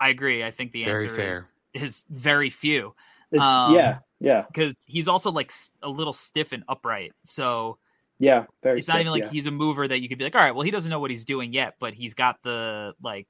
[0.01, 0.45] I agree.
[0.45, 1.47] I think the Very answer fair.
[1.75, 2.95] Is, is very few.
[3.31, 7.13] It's, Um, yeah, yeah, because he's also like a little stiff and upright.
[7.25, 7.79] So
[8.19, 8.47] yeah.
[8.63, 8.79] Very.
[8.79, 9.31] it's not even like yeah.
[9.31, 11.11] he's a mover that you could be like, all right, well, he doesn't know what
[11.11, 13.29] he's doing yet, but he's got the like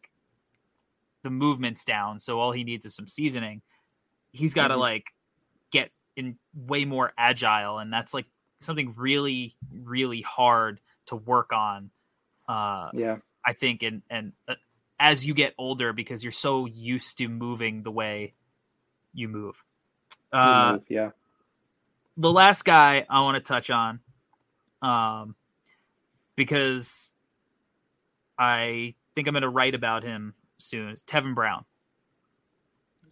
[1.23, 2.21] the movements down.
[2.21, 3.61] So all he needs is some seasoning.
[4.33, 4.81] He's got to Mhm.
[4.81, 5.07] like
[5.71, 8.27] get in way more agile, and that's like
[8.61, 11.91] something really, really hard to work on.
[12.49, 14.55] Uh, Yeah, I think, and and uh,
[14.99, 18.35] as you get older, because you're so used to moving the way
[19.13, 19.63] you move.
[20.33, 21.11] you Uh, move, yeah.
[22.17, 24.01] the last guy I want to touch on,
[24.83, 25.35] um,
[26.37, 27.13] because
[28.39, 30.91] I think I'm going to write about him soon.
[30.91, 31.65] Is Tevin Brown.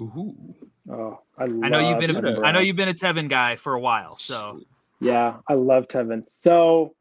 [0.00, 0.54] Ooh.
[0.88, 3.56] Oh, I, I know you've been a, Tevin I know you've been a Tevin guy
[3.56, 4.16] for a while.
[4.16, 4.60] So
[5.00, 6.24] Yeah, I love Tevin.
[6.28, 6.94] So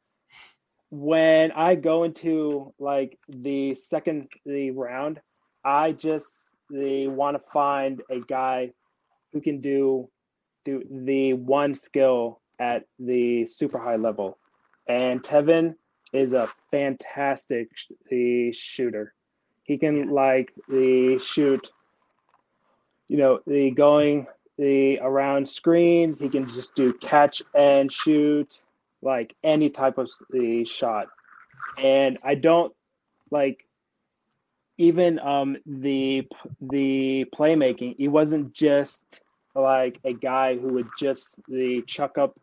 [0.90, 5.22] when I go into like the second the round,
[5.64, 8.72] I just the want to find a guy
[9.34, 10.10] who can do
[10.66, 14.38] do the one skill at the super high level.
[14.88, 15.76] And Tevin
[16.14, 19.14] is a fantastic sh- the shooter.
[19.64, 21.70] He can like the shoot
[23.08, 24.28] you know, the going
[24.58, 26.20] the around screens.
[26.20, 28.60] He can just do catch and shoot,
[29.02, 31.08] like any type of the shot.
[31.78, 32.74] And I don't
[33.32, 33.66] like
[34.78, 36.28] even um the
[36.62, 37.96] the playmaking.
[37.98, 39.22] He wasn't just
[39.54, 42.38] like a guy who would just the chuck up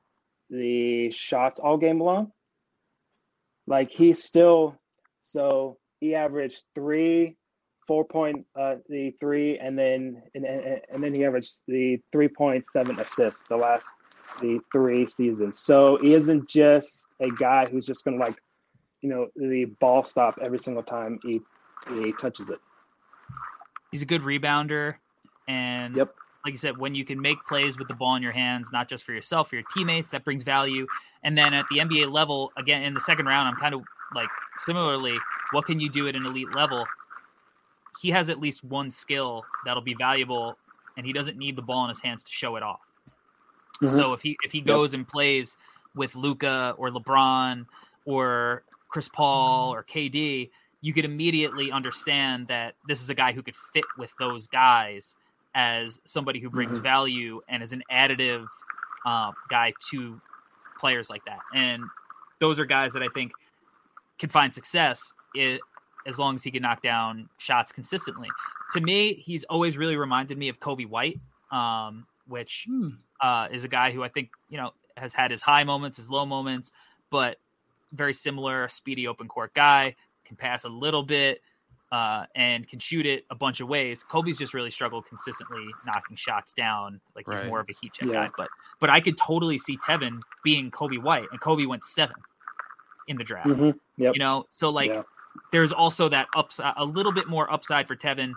[0.51, 2.33] the shots all game long.
[3.67, 4.79] Like he's still
[5.23, 7.37] so he averaged three
[7.93, 12.99] four point uh the three and then and, and, and then he averaged the 3.7
[12.99, 13.87] assists the last
[14.41, 18.39] the three seasons so he isn't just a guy who's just gonna like
[19.03, 21.41] you know the ball stop every single time he
[21.89, 22.61] he touches it
[23.93, 24.97] he's a good rebounder,
[25.47, 26.15] and Yep.
[26.45, 28.89] like you said, when you can make plays with the ball in your hands, not
[28.89, 30.89] just for yourself, for your teammates, that brings value.
[31.23, 33.83] And then at the NBA level, again in the second round, I'm kind of
[34.15, 35.17] like similarly,
[35.53, 36.85] what can you do at an elite level?
[38.01, 40.59] He has at least one skill that'll be valuable,
[40.97, 42.81] and he doesn't need the ball in his hands to show it off.
[43.81, 43.91] Mhm.
[43.91, 45.57] So if he if he goes and plays
[45.95, 47.67] with Luka or LeBron
[48.05, 53.43] or Chris Paul or KD, you could immediately understand that this is a guy who
[53.43, 55.17] could fit with those guys
[55.55, 56.83] as somebody who brings Mhm.
[56.83, 58.47] value and is an additive
[59.05, 60.21] uh, guy to
[60.79, 61.41] players like that.
[61.55, 61.83] And
[62.39, 63.33] those are guys that I think
[64.19, 65.13] can find success
[66.07, 68.29] as long as he can knock down shots consistently.
[68.75, 72.89] To me, he's always really reminded me of Coby White, um, which Hmm.
[73.21, 76.11] uh, is a guy who I think you know has had his high moments, his
[76.11, 76.73] low moments,
[77.11, 77.39] but
[77.93, 79.95] very similar, speedy open court guy,
[80.25, 81.43] can pass a little bit,
[81.93, 84.03] uh, and can shoot it a bunch of ways.
[84.03, 87.01] Coby's just really struggled consistently knocking shots down.
[87.15, 88.27] Like he's more of a heat check Yeah.
[88.27, 88.49] guy, but
[88.81, 92.25] but I could totally see Tevin being Coby White, and Coby went seventh
[93.09, 93.49] in the draft.
[93.49, 93.79] Mhm.
[93.99, 94.15] Yep.
[94.15, 95.03] You know, so like Yeah.
[95.51, 98.33] There's also that upside, a little bit more upside for Tevin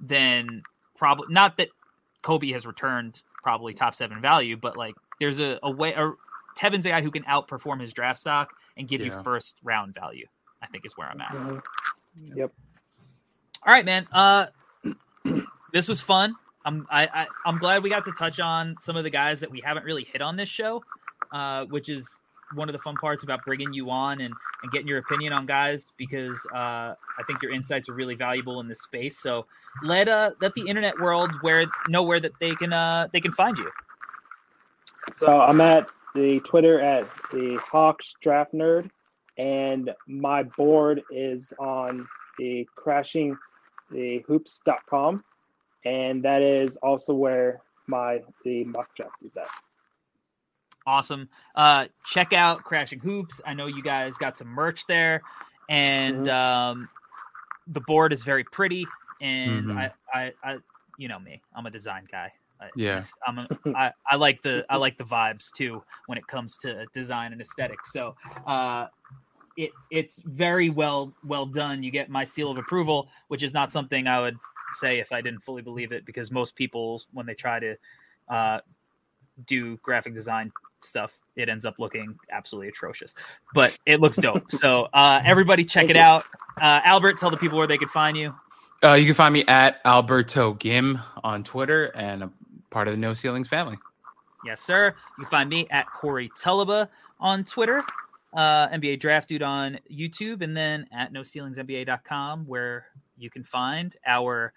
[0.00, 0.62] than
[0.96, 1.68] probably not that
[2.22, 5.94] Coby has returned probably top seven value, but like there's a, a way.
[5.94, 6.16] Or
[6.56, 9.16] Tevin's a guy who can outperform his draft stock and give Yeah.
[9.16, 10.26] you first round value.
[10.62, 11.32] I think is where I'm at.
[11.32, 12.50] Mhm.
[13.66, 14.06] All right, man.
[14.12, 14.46] Uh,
[15.72, 16.34] this was fun.
[16.64, 19.50] I'm I, I I'm glad we got to touch on some of the guys that
[19.50, 20.82] we haven't really hit on this show,
[21.32, 22.20] uh, which is
[22.54, 25.46] one of the fun parts about bringing you on and, and getting your opinion on
[25.46, 29.18] guys because uh, I think your insights are really valuable in this space.
[29.18, 29.46] So
[29.82, 33.32] let uh let the internet world where know where that they can uh they can
[33.32, 33.70] find you.
[35.12, 38.90] So I'm at the Twitter at the Hawks Draft Nerd,
[39.36, 42.06] and my board is on
[42.38, 43.36] the crashing
[43.90, 45.22] the hoops.com,
[45.84, 49.50] and that is also where my the mock draft is at.
[50.86, 51.28] Awesome.
[51.54, 53.40] Uh, check out Crashing Hoops.
[53.46, 55.22] I know you guys got some merch there,
[55.68, 56.88] and um,
[57.66, 58.86] the board is very pretty.
[59.20, 59.76] And Mhm.
[59.78, 60.58] I, I, I,
[60.98, 62.32] you know me, I'm a design guy.
[62.60, 63.02] I, Yeah.
[63.26, 66.86] I'm a, I, I like the I like the vibes too when it comes to
[66.92, 67.90] design and aesthetics.
[67.92, 68.14] So,
[68.46, 68.88] uh,
[69.56, 71.82] it it's very well well done.
[71.82, 74.38] You get my seal of approval, which is not something I would
[74.72, 77.76] say if I didn't fully believe it, because most people when they try to
[78.28, 78.58] uh,
[79.46, 80.52] do graphic design
[80.84, 83.14] stuff, it ends up looking absolutely atrocious.
[83.54, 84.50] But it looks dope.
[84.50, 86.24] so uh, everybody check it out.
[86.60, 88.34] Uh, Albert, tell the people where they could find you.
[88.82, 92.30] Uh, you can find me at Alberto Gim on Twitter and a
[92.70, 93.78] part of the No Ceilings family.
[94.44, 94.94] Yes, sir.
[95.18, 97.82] You can find me at Corey Tulaba on Twitter,
[98.34, 104.52] uh, NBA Draft Dude on YouTube, and then at NoCeilingsNBA.com, where you can find our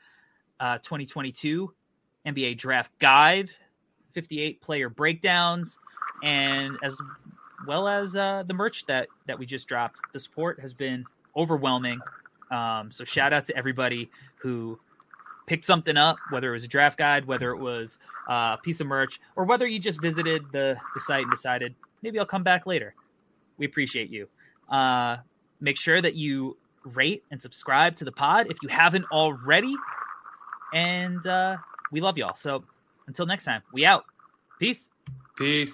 [0.60, 1.74] uh, 2022
[2.26, 3.52] NBA Draft Guide,
[4.12, 5.78] 58 player breakdowns,
[6.24, 7.00] and as
[7.66, 10.00] well as uh, the merch that that we just dropped.
[10.14, 11.06] The support has been
[11.36, 12.00] overwhelming.
[12.52, 14.80] Um, so shout out to everybody who
[15.48, 17.98] picked something up, whether it was a draft guide, whether it was
[18.30, 21.76] uh, a piece of merch, or whether you just visited the the site and decided
[22.02, 22.94] maybe I'll come back later.
[23.58, 24.28] We appreciate you.
[24.70, 25.18] Uh,
[25.60, 29.76] make sure that you rate and subscribe to the pod if you haven't already.
[30.74, 31.58] And uh,
[31.92, 32.36] we love y'all.
[32.36, 32.64] So
[33.08, 34.06] until next time, we out.
[34.60, 34.90] Peace.
[35.38, 35.74] Peace.